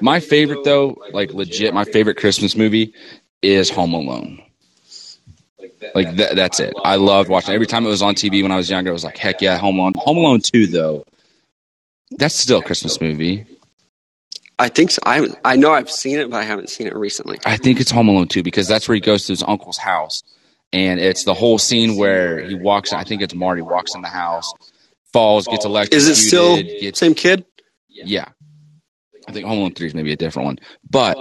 [0.00, 2.94] My favorite, though, like legit, my favorite Christmas movie
[3.42, 4.42] is Home Alone.
[5.94, 6.74] Like that, that's it.
[6.84, 7.52] I loved watching.
[7.52, 7.54] it.
[7.54, 9.56] Every time it was on TV when I was younger, I was like, "Heck yeah,
[9.58, 11.04] Home Alone!" Home Alone Two, though,
[12.12, 13.46] that's still a Christmas movie.
[14.58, 15.00] I think so.
[15.06, 17.38] I I know I've seen it, but I haven't seen it recently.
[17.46, 20.22] I think it's Home Alone 2 because that's where he goes to his uncle's house.
[20.72, 24.08] And it's the whole scene where he walks, I think it's Marty, walks in the
[24.08, 24.52] house,
[25.12, 25.96] falls, gets electrocuted.
[25.96, 27.44] Is it still Gets, same kid?
[27.88, 28.28] yeah.
[29.28, 30.58] I think Home Alone 3 is maybe a different one.
[30.90, 31.16] But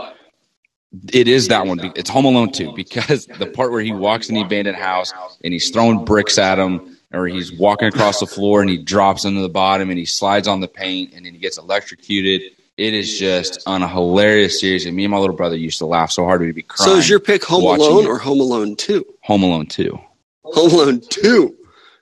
[1.14, 1.80] it is that one.
[1.96, 5.14] It's Home Alone 2 because the part where he walks in the abandoned house
[5.44, 9.26] and he's throwing bricks at him or he's walking across the floor and he drops
[9.26, 12.42] into the bottom and he slides on the paint and then he gets electrocuted.
[12.78, 14.86] It is just on a hilarious series.
[14.86, 16.92] And me and my little brother used to laugh so hard we'd be crying.
[16.92, 18.08] So is your pick Home Alone it.
[18.08, 19.06] or Home Alone Two?
[19.24, 19.98] Home Alone 2.
[20.44, 21.56] Home Alone Two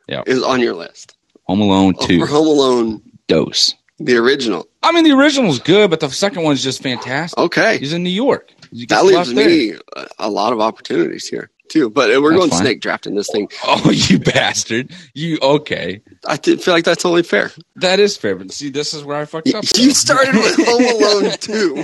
[0.07, 0.23] Yeah.
[0.27, 1.15] is on your list.
[1.43, 2.21] Home Alone 2.
[2.21, 3.73] Or Home Alone Dose.
[3.99, 4.67] the original.
[4.83, 7.37] I mean, the original's good, but the second one's just fantastic.
[7.39, 8.51] Okay, He's in New York.
[8.89, 9.47] That leaves there.
[9.47, 9.73] me
[10.19, 11.89] a, lot of opportunities here too.
[11.89, 12.59] But we're That's going fine.
[12.59, 13.49] snake drafting this thing.
[13.65, 14.91] Oh, you bastard.
[15.13, 16.01] You, okay.
[16.27, 17.51] I feel like that's only fair.
[17.77, 19.63] That is fair, but see, this is where I fucked up.
[19.75, 19.93] you though.
[19.93, 21.83] started with Home Alone Two.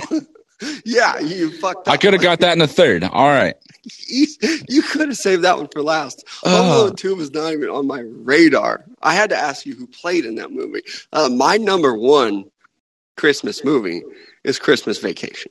[0.84, 1.94] yeah, you fucked up.
[1.94, 3.04] I could have got that in the third.
[3.04, 3.54] All right.
[4.08, 6.24] You, could have saved that one for last.
[6.44, 6.66] Home.
[6.66, 8.84] Alone 2 was not even on my radar.
[9.02, 10.82] I had to ask you who played in that movie.
[11.12, 12.44] Uh, my number one
[13.16, 14.02] Christmas movie
[14.44, 15.50] is Christmas Vacation.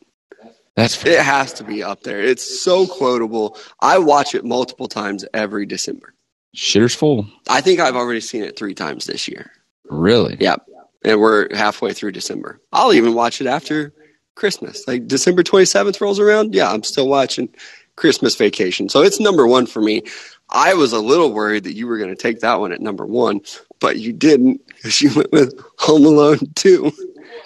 [0.76, 1.03] That's.
[1.05, 2.22] It has to be up there.
[2.22, 3.57] It's so quotable.
[3.82, 6.13] I watch it multiple times every December.
[6.55, 7.28] Shitter's full.
[7.49, 9.51] I think I've already seen it three times this year.
[9.86, 10.38] Really?
[10.39, 10.65] Yep.
[11.03, 12.59] And we're halfway through December.
[12.72, 13.93] I'll even watch it after
[14.36, 14.88] Christmas.
[14.88, 16.53] Like December 27th rolls around.
[16.53, 17.49] Yeah, I'm still watching
[17.95, 18.89] Christmas Vacation.
[18.89, 20.03] So it's number one for me.
[20.49, 23.05] I was a little worried that you were going to take that one at number
[23.05, 23.41] one,
[23.80, 26.91] but you didn't because you went with Home Alone 2.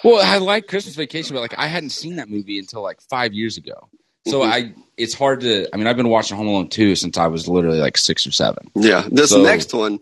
[0.06, 3.32] Well, I like Christmas Vacation, but like I hadn't seen that movie until like five
[3.34, 3.88] years ago.
[4.28, 4.50] So Mhm.
[4.52, 5.66] I, it's hard to.
[5.72, 8.32] I mean, I've been watching Home Alone two since I was literally like six or
[8.32, 8.70] seven.
[8.74, 9.06] Yeah.
[9.10, 10.00] This So- next one,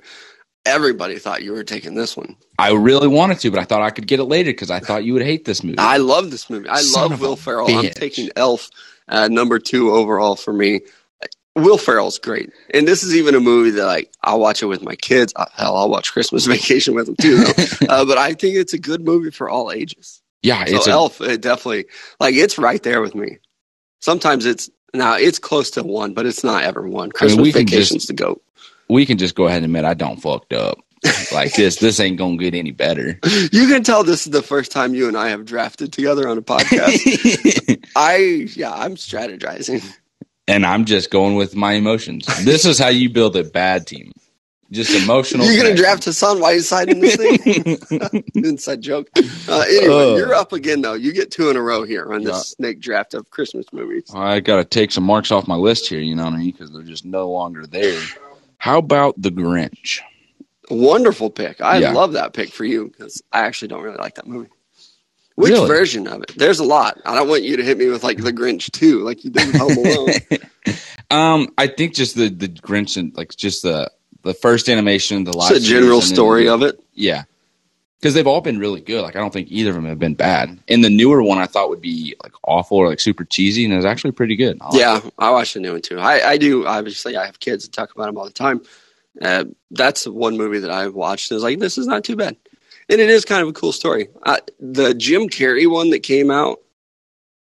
[0.66, 2.36] everybody thought you were taking this one.
[2.58, 5.04] I really wanted to, but I thought I could get it later because I thought
[5.04, 5.78] you would hate this movie.
[5.78, 6.68] I love this movie.
[6.68, 7.68] I Son love Will Ferrell.
[7.74, 8.70] I'm taking Elf
[9.08, 10.80] uh, number two overall for me.
[11.56, 14.82] Will Ferrell's great, and this is even a movie that like I'll watch it with
[14.82, 15.32] my kids.
[15.36, 17.44] Uh, hell, I'll watch Christmas Vacation with them too.
[17.44, 17.86] Though.
[17.88, 20.20] uh, but I think it's a good movie for all ages.
[20.42, 21.86] yeah, So it's a, Elf, it definitely
[22.18, 23.38] like it's right there with me.
[24.00, 27.10] Sometimes it's now it's close to one, but it's not ever one.
[27.12, 28.42] Christmas we can Vacation's the goat.
[28.88, 30.78] we can just go ahead and admit I don't fucked up.
[31.32, 33.20] like this, this ain't gonna get any better.
[33.52, 36.36] You can tell this is the first time you and I have drafted together on
[36.36, 37.78] a podcast.
[37.94, 38.16] I
[38.56, 39.84] yeah, I'm strategizing.
[40.48, 42.26] And I'm just going with my emotions.
[42.44, 44.12] This is how you build a bad team.
[44.70, 45.44] Just emotional.
[45.46, 45.84] You're gonna connection.
[45.84, 48.24] draft Hassan Whiteside in this thing?
[48.34, 49.08] Inside joke.
[49.46, 50.16] Uh, anyway, Ugh.
[50.18, 50.94] you're up again though.
[50.94, 54.10] You get two in a row here on this snake draft of Christmas movies.
[54.14, 56.00] I got to take some marks off my list here.
[56.00, 56.50] You know what I mean?
[56.50, 58.00] Because they're just no longer there.
[58.58, 60.00] How about the Grinch?
[60.70, 61.60] Wonderful pick.
[61.60, 61.92] I Yeah.
[61.92, 64.48] love that pick for you because I actually don't really like that movie.
[65.36, 65.66] Which Really?
[65.66, 66.32] version of it?
[66.36, 67.00] There's a lot.
[67.04, 69.46] I don't want you to hit me with like the Grinch too, like you did
[69.48, 70.14] with Home Alone.
[71.10, 73.90] Um, I think just the the Grinch and like just the
[74.22, 76.80] the first animation, the live It's general series, and then- story of it.
[76.94, 77.24] Yeah,
[78.00, 79.02] because they've all been really good.
[79.02, 80.58] Like I don't think either of them have been bad.
[80.66, 83.72] And the newer one I thought would be like awful or like super cheesy, and
[83.72, 84.56] it was actually pretty good.
[84.62, 85.98] I like Yeah, I watched the new one too.
[86.00, 86.66] I, I do.
[86.66, 88.62] Obviously, I have kids that talk about them all the time.
[89.20, 91.30] Uh, that's one movie that I've watched.
[91.30, 92.36] and was like, this is not too bad,
[92.88, 94.08] and it is kind of a cool story.
[94.24, 96.58] Uh, the Jim Carrey one that came out,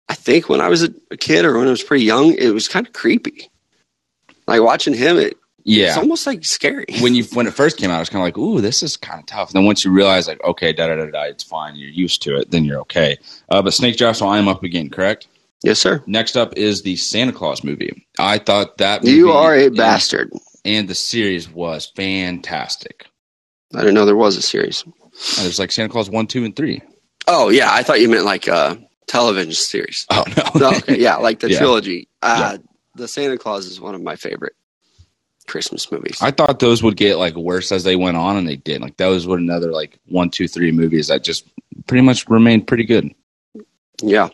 [0.08, 2.50] I think when I was a, a kid or when I was pretty young, it
[2.50, 3.48] was kind of creepy.
[4.46, 6.86] Like watching him, it Yeah, it's almost like scary.
[7.00, 8.96] when you when it first came out, I was kind of like, "Ooh, this is
[8.96, 11.44] kind of tough." And then once you realize, like, okay, da da da da, it's
[11.44, 11.76] fine.
[11.76, 12.50] You're used to it.
[12.50, 13.16] Then you're okay.
[13.48, 15.28] Uh, but Snake Draft, so I am up again, correct?
[15.62, 16.02] Yes, sir.
[16.08, 18.04] Next up is the Santa Claus movie.
[18.18, 20.32] I thought that movie You are a and- bastard.
[20.64, 23.06] and the series was fantastic.
[23.72, 24.84] I didn't know there was a series.
[25.38, 26.82] Uh, There's like Santa Claus one, two, and three.
[27.28, 30.06] Oh yeah, I thought you meant like a television series.
[30.10, 31.58] Oh no, No, okay, yeah, like the Yeah.
[31.58, 32.08] trilogy.
[32.22, 32.58] Uh,
[32.96, 34.54] The Santa Claus is one of my favorite
[35.46, 36.18] Christmas movies.
[36.20, 38.80] I thought those would get like worse as they went on, and they did.
[38.80, 41.46] Like those were another like one, two, three movies that just
[41.86, 43.10] pretty much remained pretty good.
[44.02, 44.28] yeah,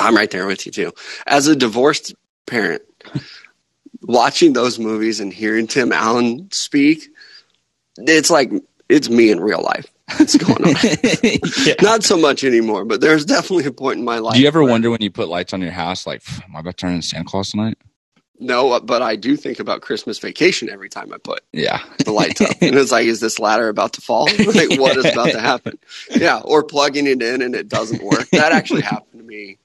[0.00, 0.92] I'm right there with you too.
[1.26, 2.14] As a divorced
[2.46, 2.82] parent,
[4.02, 7.08] watching those movies and hearing Tim Allen speak,
[7.98, 8.50] it's like
[8.88, 9.86] it's me in real life.
[10.16, 10.74] What's going on?
[11.66, 11.74] Yeah.
[11.82, 14.34] Not so much anymore, but there's definitely a point in my life.
[14.36, 16.60] Do you ever where- wonder when you put lights on your house, like, am I
[16.60, 17.76] about to turn into Santa Claus tonight?
[18.40, 21.82] No, uh, but I do think about Christmas vacation every time I put Yeah.
[22.04, 22.50] the lights up.
[22.60, 24.26] and it's like, is this ladder about to fall?
[24.54, 25.76] like, what is about to happen?
[26.14, 28.28] Yeah, or plugging it in and it doesn't work.
[28.30, 29.58] That actually happened to me.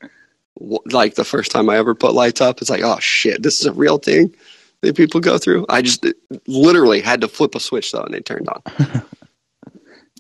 [0.59, 3.65] Like the first time I ever put lights up, it's like, oh shit, this is
[3.67, 4.34] a real thing
[4.82, 5.65] that people go through.
[5.69, 6.05] I just
[6.47, 8.61] literally had to flip a switch though, and they turned on.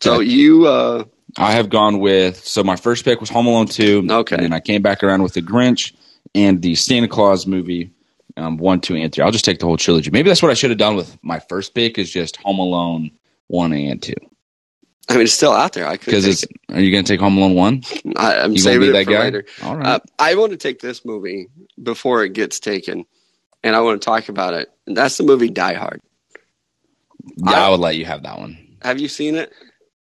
[0.03, 1.03] So you, uh,
[1.37, 4.05] I have gone with so my first pick was Home Alone two.
[4.09, 4.35] Okay.
[4.35, 5.93] and then I came back around with the Grinch
[6.35, 7.91] and the Santa Claus movie,
[8.37, 9.23] um, one, two, and three.
[9.23, 10.11] I'll just take the whole trilogy.
[10.11, 13.11] Maybe that's what I should have done with my first pick is just Home Alone
[13.47, 14.13] one and two.
[15.09, 15.85] I mean, it's still out there.
[15.85, 17.83] I could Because it's are you going to take Home Alone one?
[18.15, 19.19] I, I'm You saving be it that for guy?
[19.23, 19.45] later.
[19.61, 19.85] All right.
[19.87, 21.47] Uh, I want to take this movie
[21.81, 23.05] before it gets taken,
[23.63, 24.69] and I want to talk about it.
[24.87, 26.01] And that's the movie Die Hard.
[27.37, 28.57] yeah, I, would let you have that one.
[28.81, 29.51] Have you seen it?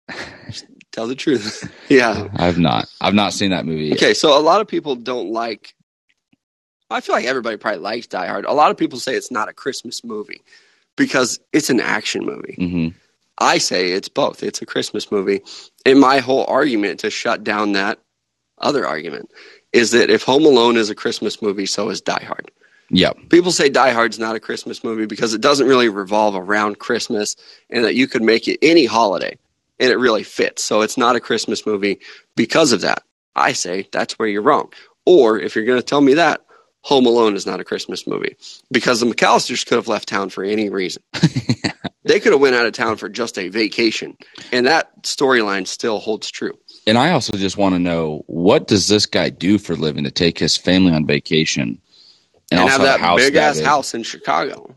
[0.92, 1.72] Tell the truth.
[1.88, 2.28] yeah.
[2.36, 2.86] I've not.
[3.00, 3.86] I've not seen that movie.
[3.86, 3.96] Yet.
[3.96, 5.74] Okay, so a lot of people don't like.
[6.90, 8.44] I feel like everybody probably likes Die Hard.
[8.44, 10.42] A lot of people say it's not a Christmas movie
[10.96, 12.54] because it's an action movie.
[12.58, 12.88] hmm
[13.38, 14.42] I say it's both.
[14.42, 15.40] It's a Christmas movie.
[15.86, 17.98] And my whole argument to shut down that
[18.58, 19.30] other argument
[19.72, 22.50] is that if Home Alone is a Christmas movie, so is Die Hard.
[22.90, 23.12] Yeah.
[23.30, 27.34] People say Die Hard's not a Christmas movie because it doesn't really revolve around Christmas
[27.70, 29.36] and that you could make it any holiday
[29.82, 30.62] and it really fits.
[30.62, 31.98] So it's not a Christmas movie
[32.36, 33.02] because of that.
[33.34, 34.72] I say that's where you're wrong.
[35.04, 36.40] Or if you're going to tell me that,
[36.82, 38.36] Home Alone is not a Christmas movie
[38.70, 41.02] because the McAllisters could have left town for any reason.
[42.04, 44.16] they could have went out of town for just a vacation
[44.52, 46.56] and that storyline still holds true.
[46.86, 50.04] And I also just want to know what does this guy do for a living
[50.04, 51.80] to take his family on vacation
[52.52, 54.76] And, also have that big ass house in Chicago.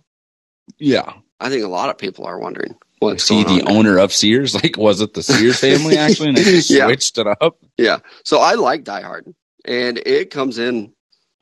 [0.79, 1.13] Yeah.
[1.39, 3.77] I think a lot of people are wondering Is what's he the there.
[3.77, 4.53] owner of Sears?
[4.63, 6.29] Like, was it the Sears family actually?
[6.29, 6.85] And they just Yeah.
[6.85, 7.57] switched it up.
[7.77, 7.99] Yeah.
[8.23, 9.33] So I like Die Hard,
[9.65, 10.93] and it comes in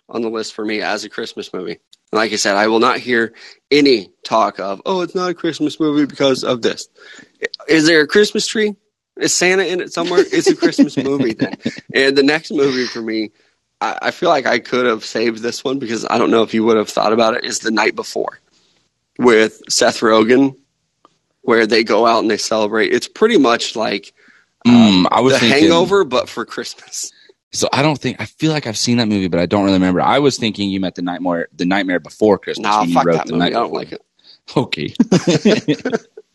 [0.09, 1.79] on the list for me as a Christmas movie.
[2.11, 3.33] And like I said, I will not hear
[3.71, 6.87] any talk of, oh, it's not a Christmas movie because of this.
[7.67, 8.75] Is there a Christmas tree?
[9.19, 10.25] Is Santa in it somewhere?
[10.31, 11.57] It's a Christmas movie then.
[11.93, 13.31] And the next movie for me,
[13.81, 16.53] I, I feel like I could have saved this one because I don't know if
[16.53, 18.39] you would have thought about it, is The Night Before
[19.19, 20.55] with Seth Rogen,
[21.43, 22.91] where they go out and they celebrate.
[22.91, 24.13] It's pretty much like
[24.65, 27.11] Mm, I was The thinking, Hangover, but for Christmas.
[27.51, 29.75] So I don't think I feel like I've seen that movie, but I don't really
[29.75, 30.01] remember.
[30.01, 32.63] I was thinking you meant the nightmare, the nightmare before Christmas.
[32.63, 33.43] Nah, fuck that movie.
[33.43, 33.79] I don't before.
[33.79, 34.01] like it.
[34.55, 34.93] Okay.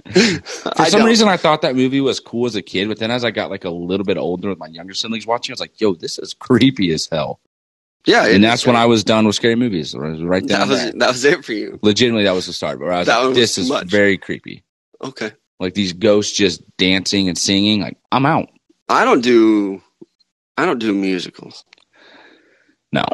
[0.09, 1.07] For I some don't.
[1.09, 3.51] reason, I thought that movie was cool as a kid, but then as I got
[3.51, 6.19] like a little bit older with my younger siblings watching, I was like, "Yo, this
[6.19, 7.41] is creepy as hell."
[8.07, 8.77] yeah, and that's when.
[8.77, 9.95] I was done with scary movies.
[9.95, 10.93] Right That was there.
[10.93, 11.79] that was it for you.
[11.83, 12.79] Legitimately, that was the start.
[12.79, 13.87] But I was That like, "This is much.
[13.89, 14.63] very creepy."
[15.03, 15.31] Okay,
[15.61, 17.81] Like these ghosts just dancing and singing.
[17.81, 18.49] Like I'm out.
[18.89, 19.83] I don't do,
[20.57, 21.65] I don't do musicals.
[22.93, 23.05] No.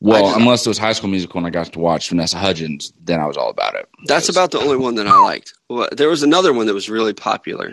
[0.00, 2.92] Well, just- unless it was High School Musical and I got to watch Vanessa Hudgens,
[3.00, 3.88] then I was all about it.
[4.06, 5.54] That's about the only one that I liked.
[5.70, 7.72] Well, there was another one that was really popular.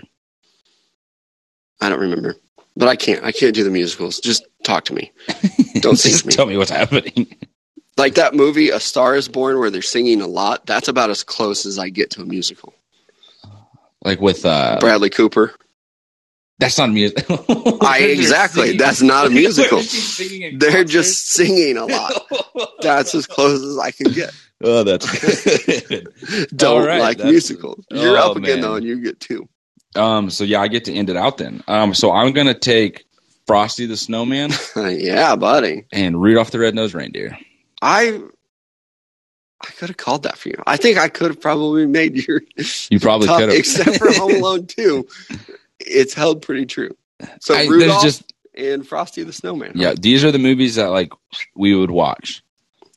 [1.81, 2.35] I don't remember,
[2.75, 3.23] but I can't.
[3.23, 4.19] I can't do the musicals.
[4.19, 5.11] Just talk to me.
[5.81, 6.33] Don't sing Just me.
[6.33, 7.33] tell me what's happening.
[7.97, 10.65] Like that movie, A Star Is Born, where they're singing a lot.
[10.65, 12.73] That's about as close as I get to a musical.
[14.03, 15.53] Like with uh Bradley Cooper.
[16.59, 17.45] that's not a musical.
[17.81, 18.77] I exactly.
[18.77, 19.81] That's not a musical.
[20.57, 22.13] They're just singing a lot.
[22.81, 24.33] That's as close as I can get.
[24.61, 25.05] Oh, that's
[26.53, 27.85] Don't right, like that's- musicals.
[27.91, 28.61] You're oh, up again man.
[28.61, 29.47] though, and you get two.
[29.95, 30.29] um.
[30.29, 31.63] So yeah, I get to end it out then.
[31.67, 31.93] Um.
[31.93, 33.05] So I'm gonna take
[33.47, 35.85] Frosty the Snowman yeah, buddy.
[35.91, 37.37] and Rudolph the Red-Nosed Reindeer.
[37.81, 38.21] I
[39.61, 40.55] I could have called that for you.
[40.65, 42.41] I think I could have probably made your
[42.89, 45.07] You probably could have, except for Home Alone 2.
[45.79, 46.95] It's held pretty true.
[47.41, 49.73] So I, Rudolph just and Frosty the Snowman.
[49.75, 49.93] yeah.
[49.99, 51.11] These are the movies that like
[51.55, 52.43] we would watch.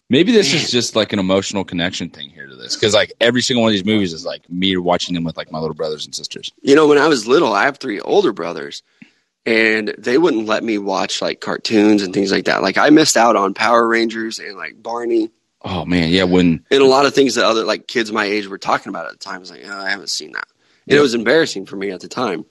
[0.09, 3.41] Maybe this is just like an emotional connection thing here to this because like every
[3.41, 6.05] single one of these movies is like me watching them with like my little brothers
[6.05, 6.53] and sisters.
[6.61, 8.83] You know, when I was little, I have three older brothers,
[9.47, 12.63] and they wouldn't let me watch like cartoons and things like that.
[12.63, 15.31] Like I missed out on Power Rangers and like Barney
[15.65, 16.25] Oh man, yeah.
[16.25, 19.07] When and a lot of things that other like kids my age were talking about
[19.07, 19.37] at the time.
[19.37, 20.47] I was like, oh, I haven't seen that,
[20.87, 20.99] and Yeah.
[20.99, 22.45] it was embarrassing for me at the time.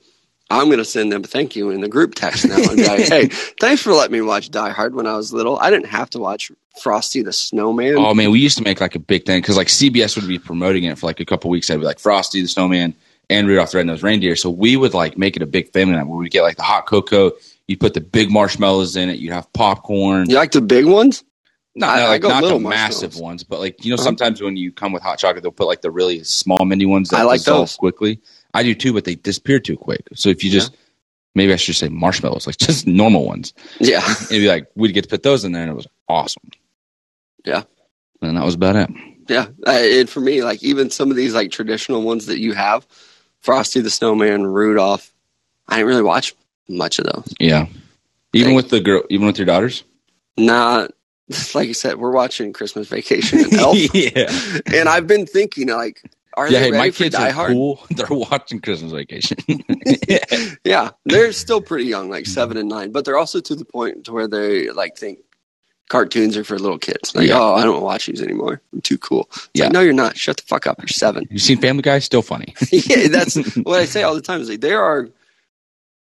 [0.50, 3.08] I'm going to send them a thank you in the group text now and like,
[3.08, 3.28] hey,
[3.62, 5.58] thanks for letting me watch Die Hard when I was little.
[5.58, 6.52] I didn't have to watch
[6.82, 7.96] Frosty the Snowman.
[7.98, 10.40] oh man, we used to make like a big thing because like CBS would be
[10.40, 11.70] promoting it for like a couple weeks.
[11.70, 12.94] I'd be like Frosty the Snowman
[13.30, 14.36] and Rudolph the Red-Nosed Reindeer.
[14.36, 16.64] So we would like make it a big family night where we get like the
[16.64, 17.32] hot cocoa.
[17.68, 19.20] You put the big marshmallows in it.
[19.20, 20.30] You have popcorn.
[20.30, 21.24] You like the big ones?
[21.76, 24.04] Not, I- like not the massive ones, but like you know, Uh-huh.
[24.04, 27.10] sometimes when you come with hot chocolate, they'll put like the really small mini ones
[27.10, 27.76] that I like dissolve those.
[27.78, 28.20] quickly.
[28.54, 30.02] I do too, but they disappear too quick.
[30.16, 30.76] So if you just
[31.34, 33.54] maybe I should say marshmallows, like just normal ones.
[33.80, 34.02] Yeah.
[34.24, 36.50] It'd be like we'd get to put those in there, and it was awesome.
[37.46, 37.64] Yeah.
[38.22, 38.90] and that was about it.
[39.30, 39.48] Yeah.
[39.66, 42.86] And for me, like even some of these like traditional ones that you have,
[43.40, 45.14] Frosty the Snowman, Rudolph,
[45.70, 46.36] I didn't really watch
[46.68, 47.34] much of those.
[47.40, 47.68] Yeah,
[48.34, 49.84] even Thank- with the girl, even with your daughters.
[50.38, 50.92] Not
[51.56, 53.78] like you said, we're watching Christmas Vacation and Elf.
[53.96, 54.32] yeah,
[54.74, 56.02] and I've been thinking like,
[56.38, 56.60] are yeah.
[56.60, 57.52] they Hey, ready my for kids Die are Hard?
[57.52, 57.86] cool.
[57.92, 59.38] They're watching Christmas Vacation.
[60.64, 64.06] Yeah, they're still pretty young, like seven and nine, but they're also to the point
[64.06, 65.20] to where they like think
[65.90, 67.14] cartoons are for little kids.
[67.16, 67.40] Like, Yeah.
[67.40, 68.62] oh, I don't watch these anymore.
[68.72, 69.28] I'm too cool.
[69.34, 69.66] It's Yeah.
[69.66, 70.16] like, no, you're not.
[70.18, 70.80] Shut the fuck up.
[70.80, 71.28] You're seven.
[71.30, 72.00] you seen Family Guy?
[72.00, 72.54] Still funny.
[72.72, 74.40] yeah, that's what I say all the time.
[74.40, 75.10] Is like there are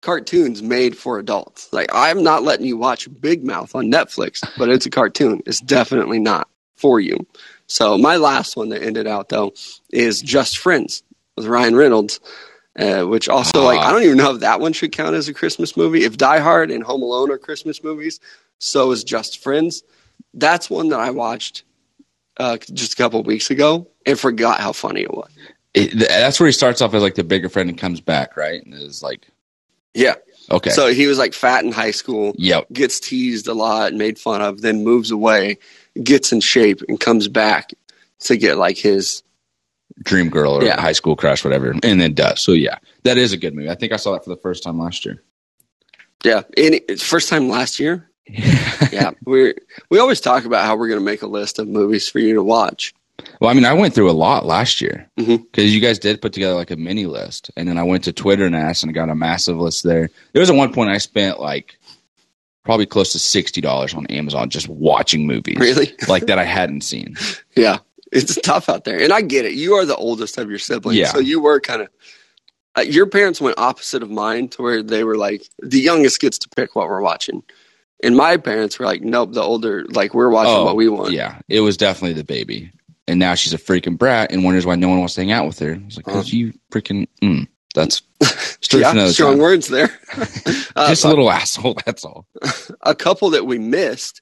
[0.03, 1.71] cartoons made for adults.
[1.73, 5.41] Like I'm not letting you watch Big Mouth on Netflix, but it's a cartoon.
[5.47, 7.25] It's definitely not for you.
[7.67, 9.53] So my last one that ended out though
[9.89, 11.01] is Just Friends
[11.35, 12.19] with Ryan Reynolds,
[12.77, 13.87] uh, which also like Ah.
[13.87, 16.03] I don't even know if that one should count as a Christmas movie.
[16.03, 18.19] If Die Hard and Home Alone are Christmas movies,
[18.59, 19.83] so is Just Friends.
[20.33, 21.63] That's one that I watched
[22.37, 25.29] uh, just a couple of weeks ago and forgot how funny it was.
[25.73, 28.63] It, that's where he starts off as like the bigger friend and comes back, right?
[28.63, 29.27] And is like,
[29.93, 30.15] Yeah.
[30.51, 34.17] okay, So he was like fat in high school, yep, gets teased a lot, made
[34.19, 35.57] fun of, then moves away,
[36.01, 37.71] gets in shape, and comes back
[38.21, 39.23] to get like his.
[40.03, 40.79] dream girl or Yeah.
[40.81, 42.41] high school crush, whatever, and then does.
[42.41, 43.69] So yeah, that is a good movie.
[43.69, 45.21] I think I saw that for the first time last year.
[46.23, 48.09] Yeah, and it's first time last year.
[48.91, 49.53] Yeah, we
[49.89, 52.35] we always talk about how we're going to make a list of movies for you
[52.35, 52.93] to watch.
[53.39, 55.29] Well, I mean, I went through a lot last year because
[55.65, 55.71] Mhm.
[55.71, 58.45] you guys did put together like a mini list, and then I went to Twitter
[58.45, 60.09] and asked, and I got a massive list there.
[60.33, 61.77] There was at one point I spent like
[62.65, 65.93] probably close to sixty dollars on Amazon just watching movies, Really?
[66.07, 67.15] like that I hadn't seen.
[67.55, 67.79] Yeah,
[68.11, 69.53] it's tough out there, and I get it.
[69.53, 71.11] You are the oldest of your siblings, Yeah.
[71.11, 71.89] so you were kind of.
[72.75, 76.39] Uh, your parents went opposite of mine to where they were like the youngest gets
[76.39, 77.43] to pick what we're watching,
[78.01, 81.11] and my parents were like, nope, the older like we're watching Oh, what we want.
[81.11, 82.71] Yeah, it was definitely the baby,
[83.07, 85.45] and now she's a freaking brat and wonders why no one wants to hang out
[85.47, 85.73] with her.
[85.73, 86.17] It's like, Uh-huh.
[86.17, 87.07] 'cause you freaking.
[87.21, 88.01] Mm, that's
[88.69, 89.39] for yeah, strong time.
[89.39, 89.89] words there.
[90.75, 91.77] Uh, Just a little asshole.
[91.85, 92.25] That's all.
[92.81, 94.21] a couple that we missed.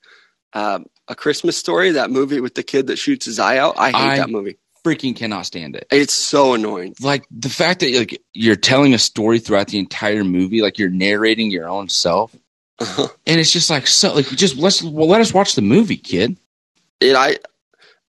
[0.54, 3.76] Um, a Christmas story, that movie with the kid that shoots his eye out.
[3.78, 4.58] I hate I- that movie.
[4.84, 5.86] Freaking cannot stand it.
[5.92, 6.96] It's so annoying.
[7.02, 10.90] like the fact that like you're telling a story throughout the entire movie, like you're
[10.90, 12.36] narrating your own self,
[12.80, 13.08] and
[13.40, 16.36] it's just like so like just let's well let us watch the movie, kid.
[17.00, 17.38] And I,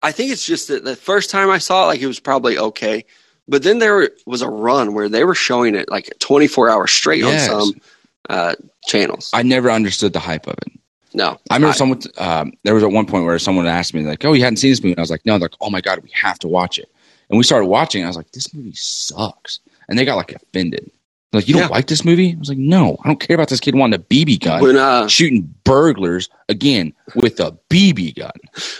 [0.03, 2.57] I think it's just that the first time I saw it, like it was probably
[2.57, 3.05] okay,
[3.47, 7.21] but then there was a run where they were showing it like 24 hours straight
[7.23, 7.49] Yes.
[7.49, 7.81] on some
[8.29, 9.29] uh, channels.
[9.33, 10.79] I never understood the hype of it.
[11.13, 14.03] no, I remember I- someone um, there was at one point where someone asked me
[14.03, 15.69] like, "Oh, you hadn't seen this movie?" And I was like, "No." They're like, "Oh
[15.69, 16.89] my god, we have to watch it."
[17.29, 18.03] And we started watching.
[18.03, 20.91] I was like, "This movie sucks," and they got like offended.
[21.33, 21.67] Like, "You don't Yeah.
[21.69, 24.03] like this movie?" I was like, "No, I don't care about this kid wanting a
[24.03, 28.31] BB gun." when uh, Shooting burglars again with a BB gun.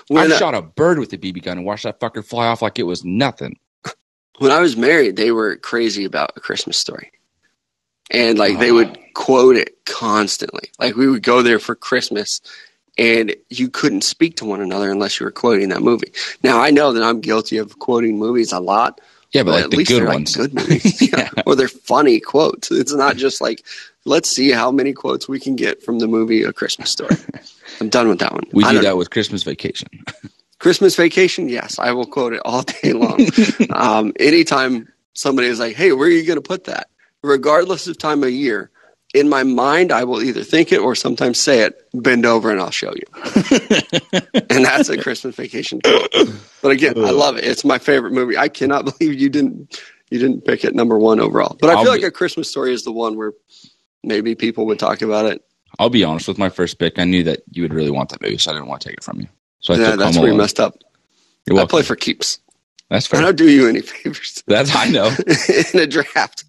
[0.07, 2.47] when I uh, shot a bird with a BB gun and watched that fucker fly
[2.47, 3.57] off like it was nothing.
[4.39, 7.11] when I was married, they were crazy about a Christmas story.
[8.11, 8.75] And like they Oh.
[8.75, 10.69] would quote it constantly.
[10.79, 12.39] Like we would go there for Christmas
[12.97, 16.13] and you couldn't speak to one another unless you were quoting that movie.
[16.43, 19.01] Now I know that I'm guilty of quoting movies a lot,
[19.33, 20.37] Yeah, but but like at the least good they're ones.
[20.37, 21.11] like good movies.
[21.11, 21.29] Yeah.
[21.45, 22.71] Or they're funny quotes.
[22.71, 23.65] It's not just like
[24.05, 27.15] let's see how many quotes we can get from the movie A Christmas Story.
[27.81, 28.43] I'm done with that one.
[28.53, 29.89] We I do that with Christmas Vacation.
[30.59, 33.19] Christmas vacation, yes, I will quote it all day long.
[33.71, 36.89] um, anytime somebody is like, "Hey, where are you going to put that?"
[37.21, 38.71] Regardless of time of year,
[39.19, 41.75] in my mind, I will either think it or sometimes say it.
[41.93, 43.05] Bend over and I'll show you.
[44.49, 46.13] and that's a Christmas vacation quote.
[46.61, 47.43] But again, I love it.
[47.45, 48.37] It's my favorite movie.
[48.37, 51.57] I cannot believe you didn't you didn't pick it number one overall.
[51.59, 53.33] But I I'll feel be- like a Christmas story is the one where
[54.03, 55.41] maybe people would talk about it.
[55.79, 56.97] I'll be honest with my first pick.
[56.97, 58.97] I knew that you would really want that movie, so I didn't want to take
[58.97, 59.27] it from you.
[59.59, 60.77] So I yeah, that's where you messed up.
[61.55, 62.39] I play for keeps.
[62.89, 63.19] That's fair.
[63.19, 65.07] I don't do you any favors That's I know.
[65.73, 66.45] in a draft.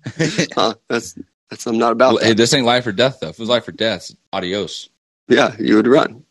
[0.55, 1.17] Huh, that's
[1.51, 3.29] that's I'm not about Well, this ain't life or death though.
[3.29, 4.89] If it was life or death, adios.
[5.29, 6.25] Yeah, you would run.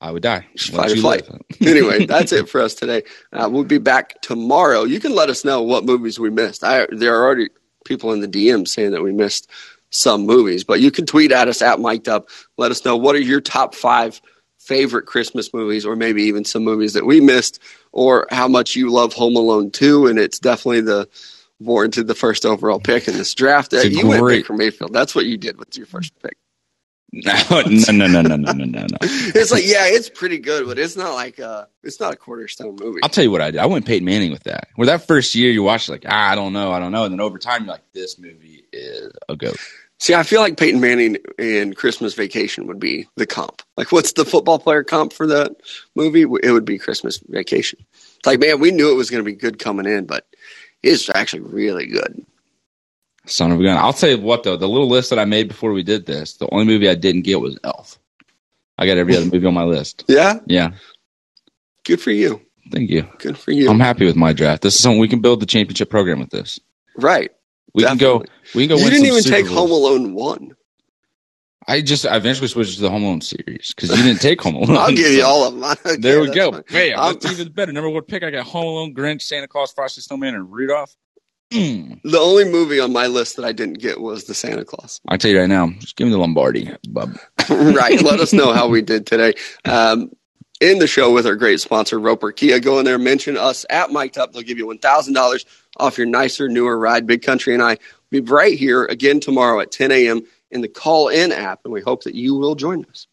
[0.00, 0.46] I would die.
[0.58, 1.28] Fight or flight.
[1.60, 3.04] anyway, that's it for us today.
[3.32, 4.84] Uh, we'll be back tomorrow.
[4.84, 6.62] You can let us know what movies we missed.
[6.62, 7.48] I, there are already
[7.86, 9.50] people in the DM saying that we missed
[9.88, 12.28] some movies, but you can tweet at us at Mic'd Up.
[12.58, 14.20] Let us know what are your top five
[14.58, 17.60] favorite Christmas movies, or maybe even some movies that we missed,
[17.92, 20.06] or how much you love Home Alone 2.
[20.06, 21.08] And it's definitely the
[21.64, 23.72] warranted the first overall pick in this draft.
[23.74, 24.20] Uh, you great...
[24.20, 24.92] went Baker Mayfield.
[24.92, 26.36] That's what you did with your first pick.
[27.24, 28.86] No, no, no, no, no, no, no, no.
[29.00, 32.76] it's like, yeah, it's pretty good, but it's not like a, it's not a cornerstone
[32.80, 32.98] movie.
[33.04, 33.60] I'll tell you what I did.
[33.60, 34.66] I went Peyton Manning with that.
[34.74, 37.12] Where that first year you watch like, ah, I don't know, I don't know, and
[37.12, 39.56] then over time you're like, this movie is a goat.
[40.00, 43.62] See, I feel like Peyton Manning and Christmas Vacation would be the comp.
[43.76, 45.52] Like, what's the football player comp for that
[45.94, 46.22] movie?
[46.22, 47.78] It would be Christmas Vacation.
[47.92, 50.26] It's like, man, we knew it was going to be good coming in, but
[50.84, 52.24] it's actually really good.
[53.26, 53.76] Son of a gun.
[53.78, 56.34] I'll tell you what though, the little list that I made before we did this,
[56.34, 57.98] the only movie I didn't get was Elf.
[58.78, 60.04] I got every other movie on my list.
[60.08, 60.72] Yeah, Yeah.
[61.84, 62.40] good for you.
[62.70, 63.06] Thank you.
[63.18, 63.70] Good for you.
[63.70, 64.62] I'm happy with my draft.
[64.62, 66.58] This is something we can build the championship program with this.
[66.96, 67.30] right.
[67.74, 68.24] We can go
[68.54, 69.46] we can go You didn't even take.
[69.48, 70.54] Home Alone one.
[71.66, 74.54] I just I eventually switched to the Home Alone series because you didn't take Home
[74.56, 74.76] Alone.
[74.78, 75.64] I'll give you all of them.
[75.86, 76.52] Okay, There we go.
[76.52, 76.62] fine.
[76.70, 76.98] Bam.
[76.98, 77.72] I'm- That's even better.
[77.72, 78.22] Number one pick.
[78.22, 80.94] I got Home Alone, Grinch, Santa Claus, Frosty Snowman, and Rudolph.
[81.52, 82.00] Mm.
[82.02, 85.00] The only movie on my list that I didn't get was the Santa Claus.
[85.08, 87.16] I tell you right now, just give me the Lombardi, bub.
[87.50, 88.00] right.
[88.02, 89.34] Let us know how we did today.
[89.64, 90.10] Um,
[90.60, 92.58] in the show with our great sponsor, Roper Kia.
[92.60, 94.32] Go in there, mention us at Mike'd Up.
[94.32, 95.44] They'll give you $1,000
[95.78, 97.06] off your nicer, newer ride.
[97.06, 97.78] Big Country and I will
[98.10, 100.22] be right here again tomorrow at 10 a.m.
[100.54, 103.06] in the call in app, and we hope that you will join us.